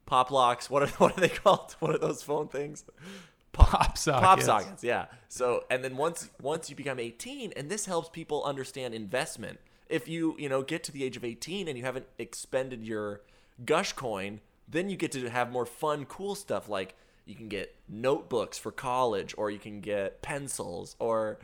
[0.07, 0.71] pop locks.
[0.71, 1.75] What are what are they called?
[1.81, 2.85] What are those phone things?
[3.71, 4.27] Pop sockets.
[4.27, 5.07] Pop sockets, yeah.
[5.29, 9.59] So and then once once you become 18, and this helps people understand investment.
[9.89, 13.23] If you you know get to the age of 18 and you haven't expended your
[13.65, 16.95] Gush coin, then you get to have more fun, cool stuff like
[17.27, 21.39] you can get notebooks for college, or you can get pencils, or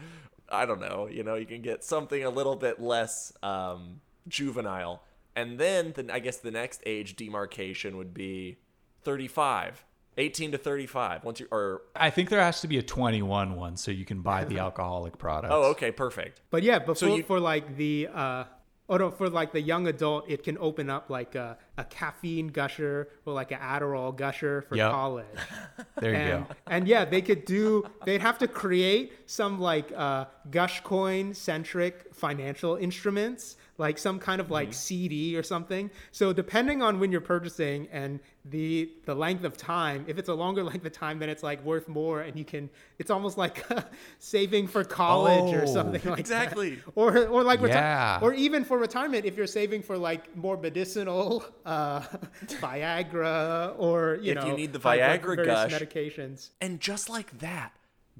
[0.48, 5.02] I don't know, you know, you can get something a little bit less um, juvenile.
[5.36, 8.56] And then, then I guess the next age demarcation would be
[9.02, 9.84] 35,
[10.18, 11.24] 18 to 35.
[11.24, 14.20] Once you or I think there has to be a 21 one so you can
[14.22, 15.52] buy the alcoholic products.
[15.54, 16.40] oh, okay, perfect.
[16.50, 18.44] But yeah, before you- for like the uh
[18.88, 22.48] oh no, for like the young adult, it can open up like a, a caffeine
[22.48, 24.90] gusher or like an Adderall gusher for Yep.
[24.90, 25.26] college.
[26.00, 26.54] There you and, go.
[26.66, 27.84] and yeah, they could do.
[28.04, 34.46] They'd have to create some like uh, Gushcoin centric financial instruments, like some kind of
[34.46, 34.52] Mm-hmm.
[34.54, 35.90] like CD or something.
[36.12, 40.34] So depending on when you're purchasing and the the length of time, if it's a
[40.34, 42.70] longer length of time, then it's like worth more, and you can.
[42.98, 43.64] It's almost like
[44.18, 46.18] saving for college or Oh, something like that.
[46.18, 46.74] exactly.
[46.76, 46.92] that.
[46.94, 48.18] Or or like reti- Yeah.
[48.22, 52.00] or even for retirement if you're saving for like more medicinal uh,
[52.46, 55.72] Viagra or you If know you need the Viagra various gush.
[55.72, 56.50] medications.
[56.60, 57.72] And just like that,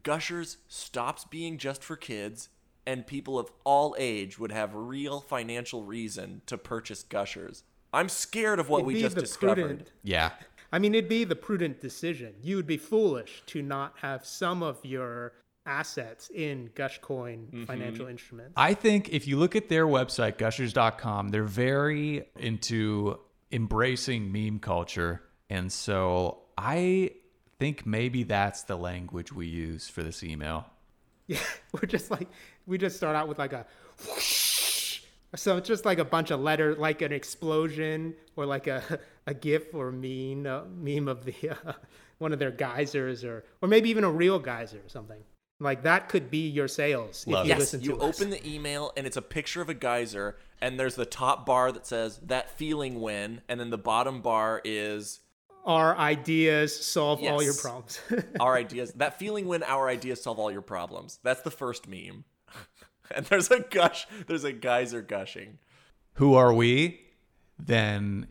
[0.03, 2.49] Gushers stops being just for kids,
[2.87, 7.63] and people of all age would have real financial reason to purchase Gushers.
[7.93, 9.55] I'm scared of what It'd we just discovered.
[9.55, 10.33] prudent- Yeah.
[10.73, 12.35] I mean, it'd be the prudent decision.
[12.43, 15.33] You would be foolish to not have some of your
[15.67, 17.65] assets in Gushcoin Mm-hmm.
[17.65, 18.53] financial instruments.
[18.57, 23.19] I think if you look at their website, gushers.com, they're very into
[23.53, 25.23] embracing meme culture.
[25.49, 27.13] And so I
[27.61, 30.67] think maybe that's the language we use for this email.
[31.27, 31.39] Yeah,
[31.73, 32.29] we're just like
[32.67, 33.67] we just start out with like a
[34.07, 35.01] whoosh.
[35.37, 39.35] So it's just like a bunch of letters, like an explosion or like a a
[39.35, 41.35] GIF or meme uh, meme of the
[41.67, 41.73] uh,
[42.19, 45.21] one of their geysers or or maybe even a real geyser or something.
[45.61, 47.59] Like that could be your sales Love if you it.
[47.59, 48.17] Yes, listen you us.
[48.21, 51.73] open the email and it's a picture of a geyser, and there's the top bar
[51.73, 55.21] that says that feeling when, and then the bottom bar is
[55.65, 57.61] our ideas solve all your Yes.
[57.61, 58.01] problems.
[58.41, 58.93] our ideas.
[58.93, 61.19] That feeling when our ideas solve all your problems.
[61.23, 62.25] That's the first meme.
[63.15, 65.59] and there's a gush, there's a geyser gushing.
[66.15, 67.01] Who are we?
[67.59, 68.29] Then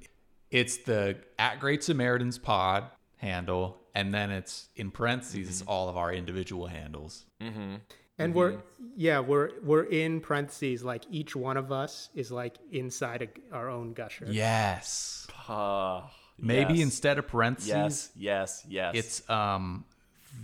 [0.51, 2.85] it's the at Great Samaritans pod
[3.17, 3.79] handle.
[3.95, 7.25] And then it's in parentheses all of our individual handles.
[7.39, 8.57] And we're
[8.95, 13.69] yeah, we're we're in parentheses like each one of us is like inside a, our
[13.69, 14.25] own gusher.
[14.29, 15.27] Yes.
[15.47, 16.83] Ah, Maybe yes.
[16.83, 18.95] instead of parentheses, Yes, yes, yes.
[18.95, 19.85] it's um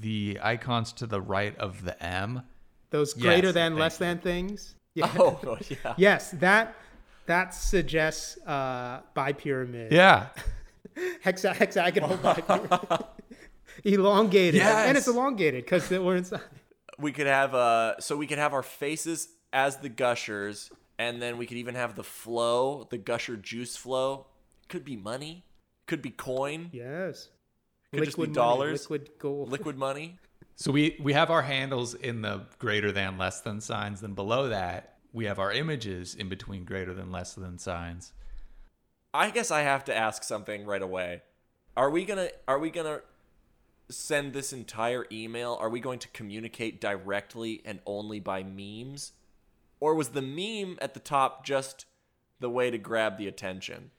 [0.01, 2.43] the icons to the right of the M.
[2.91, 4.05] Those Yes, greater than less you.
[4.05, 4.75] than things.
[4.95, 5.11] Yeah.
[5.19, 5.93] oh, oh, yeah.
[5.97, 6.75] Yes, that
[7.27, 9.91] that suggests uh bipyramid.
[9.91, 10.27] Yeah.
[11.23, 13.05] Hexa, hexagonal bipyramid.
[13.85, 14.61] elongated.
[14.61, 16.41] And it's elongated because we're inside.
[16.97, 21.37] We could have uh so we could have our faces as the gushers and then
[21.37, 24.25] we could even have the flow, the gusher juice flow.
[24.67, 25.45] Could be money,
[25.87, 27.29] could be coin, Yes.
[27.93, 29.49] could just be money, dollars, liquid gold.
[29.49, 30.19] liquid money.
[30.59, 34.01] So we we have our handles in the greater than less than signs.
[34.01, 38.11] Then below that, we have our images in between greater than less than signs.
[39.13, 41.21] I guess I have to ask something right away.
[41.77, 42.99] Are we gonna are we gonna
[43.89, 45.57] send this entire email?
[45.61, 49.13] Are we going to communicate directly and only by memes?
[49.79, 51.85] Or was the meme at the top just
[52.41, 53.91] the way to grab the attention?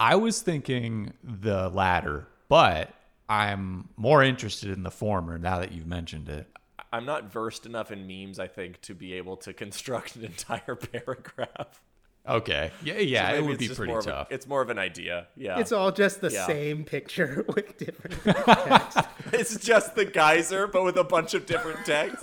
[0.00, 2.92] I was thinking the latter, but
[3.28, 6.46] I'm more interested in the former now that you've mentioned it.
[6.92, 10.74] I'm not versed enough in memes, I think, to be able to construct an entire
[10.76, 11.80] paragraph.
[12.26, 12.70] Okay.
[12.84, 14.28] Yeah, yeah, So it would be pretty more of a- tough.
[14.30, 15.28] it's more of an idea.
[15.36, 15.58] Yeah.
[15.60, 16.46] It's all just the Yeah.
[16.46, 18.98] same picture with different text.
[19.32, 22.22] it's just the geyser, but with a bunch of different text.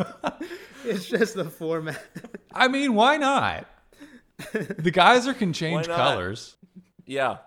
[0.84, 2.00] It's just the format.
[2.54, 3.66] I mean, why not?
[4.54, 6.56] the geyser can change colors.
[7.08, 7.38] Yeah.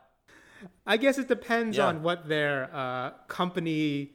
[0.89, 1.87] I guess it depends Yeah.
[1.87, 4.13] on what their uh, company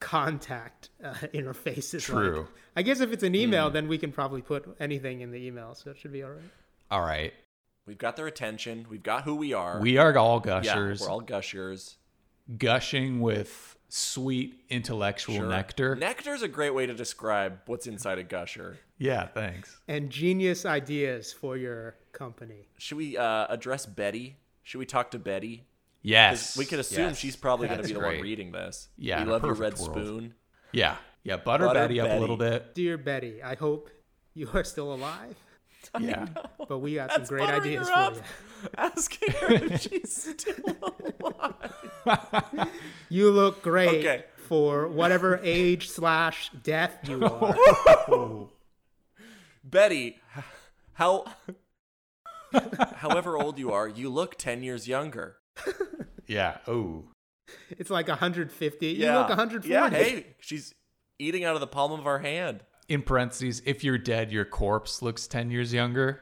[0.00, 2.22] contact uh, interface is like.
[2.22, 2.48] True.
[2.76, 5.74] I guess if it's an email, then we can probably put anything in the email,
[5.74, 6.50] so it should be all right.
[6.90, 7.32] All right.
[7.86, 8.86] We've got their attention.
[8.88, 9.80] We've got who we are.
[9.80, 10.66] We are all gushers.
[10.66, 11.96] yeah, gushers, we're all gushers.
[12.58, 15.48] gushing with sweet intellectual Sure.
[15.48, 15.98] nectar.
[16.34, 18.78] is a great way to describe what's inside a gusher.
[18.98, 19.80] yeah, thanks.
[19.88, 22.68] And genius ideas for your company.
[22.78, 24.36] Should we uh, address Betty?
[24.62, 25.64] Should we talk to Betty?
[26.02, 26.56] 'Cause Yes.
[26.56, 27.18] We could assume yes.
[27.18, 28.14] she's probably going to be the great.
[28.16, 28.88] one reading this.
[28.96, 29.90] Yeah, We love your red world.
[29.92, 30.34] spoon.
[30.72, 30.96] Yeah.
[31.24, 32.74] Yeah, butter, Butter Betty up a little bit.
[32.74, 33.90] Dear Betty, I hope
[34.32, 35.36] you are still alive,
[36.00, 36.26] Yeah.
[36.66, 38.22] but we got some great ideas her for you.
[38.78, 42.68] Asking her if she's still alive.
[43.10, 44.24] You look great Okay.
[44.48, 48.48] for whatever age slash death you are.
[49.62, 50.18] Betty,
[50.94, 51.26] how,
[52.96, 55.36] however old you are, you look 10 years younger.
[56.26, 56.58] Yeah.
[56.68, 57.06] Oh.
[57.70, 58.86] It's like 150.
[58.86, 59.18] You Yeah.
[59.18, 59.68] look 140.
[59.68, 60.72] Yeah, hey, she's
[61.18, 62.60] eating out of the palm of our hand.
[62.88, 66.20] In parentheses, if you're dead, your corpse looks 10 years younger.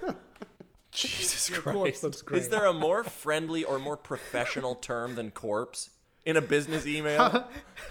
[0.92, 1.76] Jesus Your Christ.
[2.02, 5.90] corpse looks Is there a more friendly or more professional term than corpse
[6.24, 7.48] in a business email?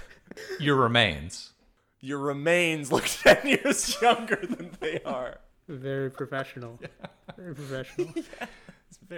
[0.60, 1.52] Your remains.
[2.02, 5.40] Your remains look 10 years younger than they are.
[5.68, 6.80] Very professional.
[7.38, 8.08] Very professional.
[8.14, 8.26] Very.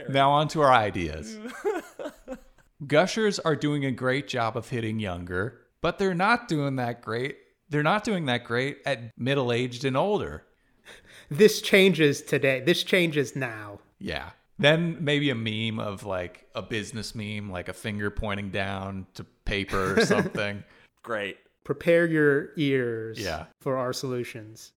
[0.09, 1.38] Now on to our ideas.
[2.88, 7.38] Gushers are doing a great job of hitting younger, but they're not doing that great.
[7.69, 10.43] They're not doing that great at middle-aged and older.
[11.30, 12.59] This changes today.
[12.61, 13.80] This changes now.
[13.99, 14.32] Yeah.
[14.57, 19.24] Then maybe a meme of like a business meme, like a finger pointing down to
[19.45, 20.63] paper or something.
[21.03, 21.38] Great.
[21.63, 23.45] Prepare your ears Yeah.
[23.61, 24.74] for our solutions.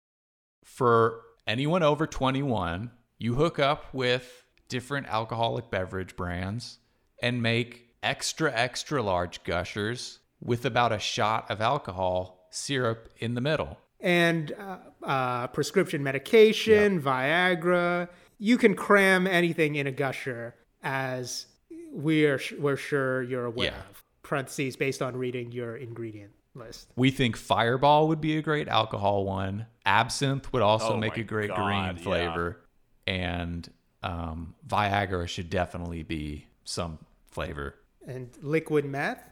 [0.65, 6.79] For anyone over 21, you hook up with different alcoholic beverage brands
[7.23, 13.41] and make extra, extra large gushers with about a shot of alcohol syrup in the
[13.41, 13.79] middle.
[14.01, 18.09] And uh, uh, prescription medication, Viagra.
[18.39, 21.47] You can cram anything in a gusher, as
[21.91, 23.79] we're we're sure you're aware Yeah.
[23.91, 24.05] of.
[24.23, 26.89] Parentheses based on reading your ingredient list.
[26.97, 29.67] We think Fireball would be a great alcohol one.
[29.87, 32.03] Absinthe would also Oh make a great God, green yeah.
[32.03, 32.61] flavor.
[33.07, 33.69] And
[34.05, 36.99] um, Viagra should definitely be some
[37.31, 37.75] flavor.
[38.07, 39.23] And liquid meth?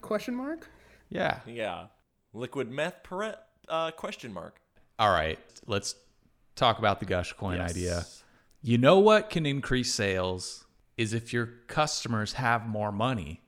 [0.00, 0.68] Question mark.
[1.08, 1.40] Yeah.
[1.46, 1.86] Yeah.
[2.32, 2.94] Liquid meth
[3.68, 4.60] uh, question mark.
[4.98, 5.38] All right.
[5.66, 5.96] Let's
[6.54, 7.70] talk about the Gush Coin Yes.
[7.70, 8.06] idea.
[8.62, 10.64] You know what can increase sales
[10.96, 13.40] is if your customers have more money.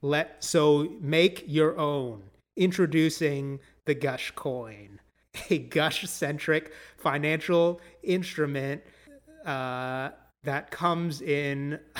[0.00, 2.30] Let so make your own.
[2.56, 5.00] Introducing the Gush coin,
[5.50, 8.82] a Gush-centric financial instrument
[9.46, 10.10] uh,
[10.42, 11.78] that comes in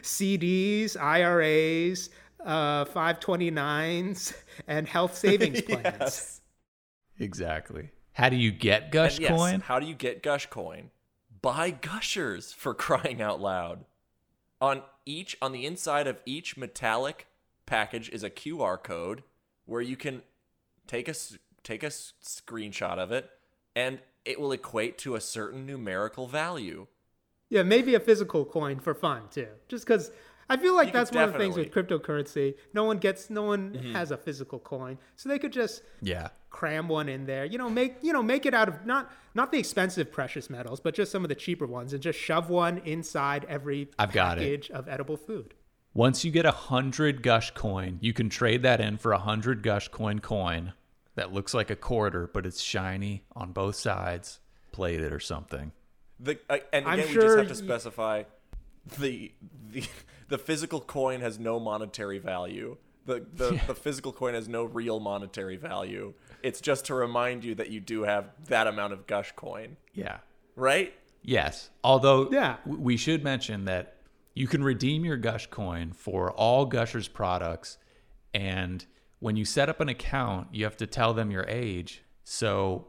[0.00, 2.10] CDs, IRAs,
[2.44, 4.34] uh, 529s,
[4.66, 5.84] and health savings plans.
[5.84, 6.40] Yes.
[7.18, 7.90] Exactly.
[8.12, 9.60] How do you get Gush And yes, Coin?
[9.60, 10.90] How do you get Gush Coin?
[11.42, 13.84] Buy Gushers for crying out loud.
[14.60, 17.26] On each on the inside of each metallic
[17.66, 19.22] package is a QR code
[19.66, 20.22] where you can
[20.86, 21.14] take a
[21.62, 23.28] take a screenshot of it
[23.74, 26.86] and it will equate to a certain numerical value.
[27.48, 29.48] Yeah, maybe a physical coin for fun too.
[29.68, 30.10] Just because
[30.48, 32.54] I feel like You that's one of the things with cryptocurrency.
[32.74, 33.92] No one gets, no one Mm-hmm.
[33.92, 36.28] has a physical coin, so they could just Yeah.
[36.50, 37.44] cram one in there.
[37.44, 40.80] You know, make you know make it out of not not the expensive precious metals,
[40.80, 44.38] but just some of the cheaper ones, and just shove one inside every I've got
[44.38, 44.40] it.
[44.42, 45.54] package of edible food.
[45.94, 49.62] Once you get a hundred Gush Coin, you can trade that in for a hundred
[49.62, 50.72] Gush Coin coin
[51.16, 54.38] that looks like a quarter, but it's shiny on both sides,
[54.72, 55.72] plated or something.
[56.20, 58.22] The uh, and I'm again we sure just have to y- specify
[58.98, 59.32] the
[59.70, 59.84] the
[60.28, 62.76] the physical coin has no monetary value.
[63.06, 66.14] The the, the physical coin has no real monetary value.
[66.42, 70.18] It's just to remind you that you do have that amount of gush coin, Yeah.
[70.54, 70.94] right?
[71.22, 71.70] Yes.
[71.82, 72.56] Although Yeah.
[72.64, 73.96] we should mention that
[74.34, 77.78] you can redeem your Gush coin for all Gushers products
[78.34, 78.84] and
[79.26, 82.00] when you set up an account, you have to tell them your age.
[82.22, 82.86] So,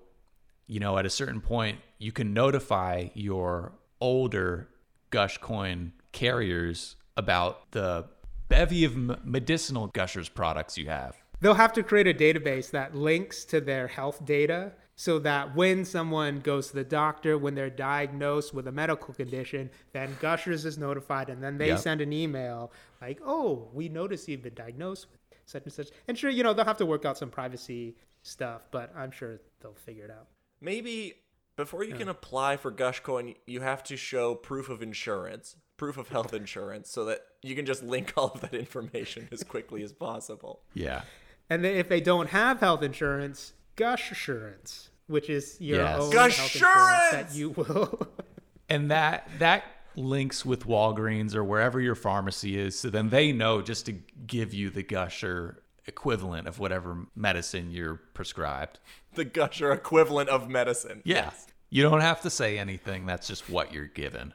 [0.67, 4.67] you know, at a certain point, you can notify your older
[5.11, 8.05] Gushcoin carriers about the
[8.49, 11.17] bevy of medicinal Gushers products you have.
[11.39, 15.85] They'll have to create a database that links to their health data so that when
[15.85, 20.77] someone goes to the doctor, when they're diagnosed with a medical condition, then Gushers is
[20.77, 21.79] notified and then they Yep.
[21.79, 22.71] send an email
[23.01, 25.16] like, oh, we noticed you've been diagnosed with
[25.47, 25.87] such and such.
[26.07, 29.39] And sure, you know, they'll have to work out some privacy stuff, but I'm sure
[29.61, 30.27] they'll figure it out.
[30.61, 31.13] Maybe
[31.55, 35.55] before you can apply for gush coin, you have to show proof of insurance.
[35.77, 39.43] proof of health insurance so that you can just link all of that information as
[39.43, 40.61] quickly as possible.
[40.73, 41.03] Yeah.
[41.51, 45.99] And then if they don't have health insurance, Gush Assurance, which is your Yes.
[46.01, 47.31] own Gush health insurance Assurance!
[47.33, 48.07] that you will.
[48.69, 49.63] And that that
[49.97, 53.93] links with Walgreens or wherever your pharmacy is, so then they know just to
[54.25, 58.79] give you the gusher equivalent of whatever medicine you're prescribed.
[59.15, 61.01] The gusher equivalent of medicine.
[61.03, 61.31] Yeah.
[61.69, 63.05] You don't have to say anything.
[63.05, 64.33] That's just what you're given.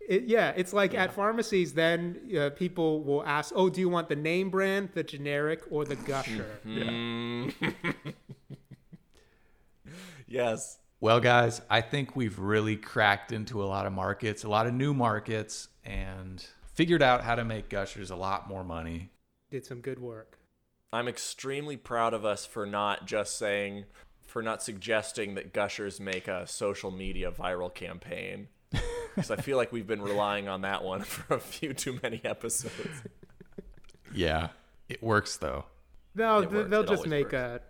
[0.00, 1.74] It, yeah, it's like at pharmacies.
[1.74, 5.84] Then uh, people will ask, "Oh, do you want the name brand, the generic, or
[5.84, 6.46] the Gusher?"
[10.28, 10.78] Yes.
[11.00, 14.74] Well, guys, I think we've really cracked into a lot of markets, a lot of
[14.74, 16.44] new markets, and
[16.74, 19.10] figured out how to make gushers a lot more money.
[19.50, 20.38] Did some good work.
[20.92, 23.84] I'm extremely proud of us for not just saying,
[24.26, 28.48] for not suggesting that gushers make a social media viral campaign.
[29.14, 32.20] Because I feel like we've been relying on that one for a few too many
[32.24, 33.02] episodes.
[34.14, 34.50] Yeah.
[34.88, 35.64] It works though.
[36.14, 36.70] No, It th- works.
[36.70, 37.60] they'll It just always make a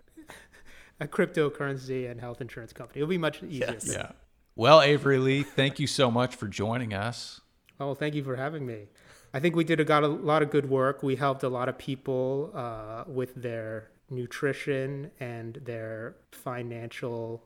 [1.01, 3.01] a cryptocurrency and health insurance company.
[3.01, 3.71] It'll be much easier.
[3.73, 3.89] Yes.
[3.91, 4.13] Yeah.
[4.57, 7.41] Well, Avery Lee, thank you so much for joining us.
[7.79, 8.89] Oh, thank you for having me.
[9.33, 11.03] I think we did a, got a lot of good work.
[11.03, 17.45] We helped a lot of people uh, with their nutrition and their financial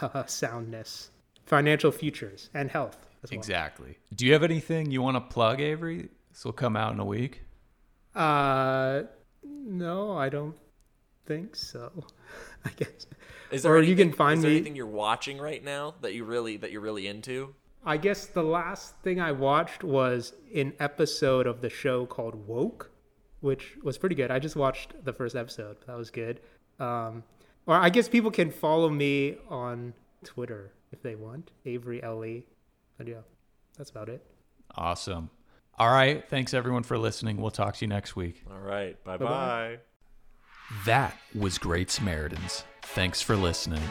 [0.00, 1.10] uh, soundness,
[1.44, 3.38] financial futures, and health as well.
[3.38, 3.98] Exactly.
[4.14, 6.08] Do you have anything you want to plug, Avery?
[6.30, 7.42] This will come out in a week.
[8.14, 9.02] Uh,
[9.42, 10.56] no, I don't
[11.26, 11.92] think so.
[12.66, 13.06] I guess.
[13.50, 14.56] Is there or anything, you can find is there me.
[14.56, 17.54] anything you're watching right now that you really that you're really into?
[17.84, 22.90] I guess the last thing I watched was an episode of the show called Woke,
[23.40, 24.30] which was pretty good.
[24.30, 25.76] I just watched the first episode.
[25.86, 26.40] That was good.
[26.80, 27.22] Um,
[27.66, 29.92] or I guess people can follow me on
[30.24, 31.50] Twitter if they want.
[31.66, 32.46] Avery Ellie.
[32.96, 33.20] But yeah,
[33.76, 34.24] that's about it.
[34.76, 35.28] Awesome.
[35.78, 36.26] All right.
[36.28, 37.36] Thanks everyone for listening.
[37.36, 38.42] We'll talk to you next week.
[38.50, 39.02] All right.
[39.04, 39.30] Bye Bye-bye.
[39.76, 39.78] bye.
[40.84, 42.64] That was Great Samaritans.
[42.82, 43.82] Thanks for listening.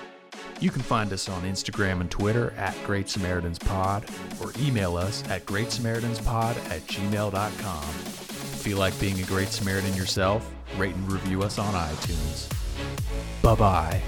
[0.59, 4.05] You can find us on Instagram and Twitter at Great Samaritans Pod
[4.41, 7.83] or email us at greatsamaritans.pod at gmail.com.
[7.83, 10.49] Feel like being a Great Samaritan yourself?
[10.77, 12.49] Rate and review us on iTunes.
[13.41, 14.01] Bye bye.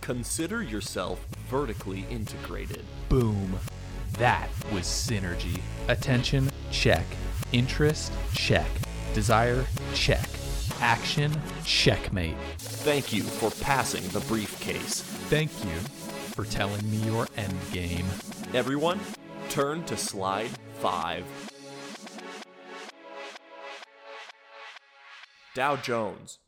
[0.00, 2.84] Consider yourself vertically integrated.
[3.08, 3.58] Boom.
[4.18, 5.60] That was synergy.
[5.88, 7.04] Attention, check.
[7.52, 8.66] Interest, check.
[9.12, 10.28] Desire, check.
[10.80, 11.32] Action,
[11.64, 12.36] checkmate.
[12.58, 15.02] Thank you for passing the briefcase.
[15.02, 15.78] Thank you
[16.34, 18.06] for telling me your end game.
[18.52, 19.00] Everyone,
[19.48, 20.50] turn to slide
[20.80, 21.24] 5.
[25.54, 26.38] Dow Jones,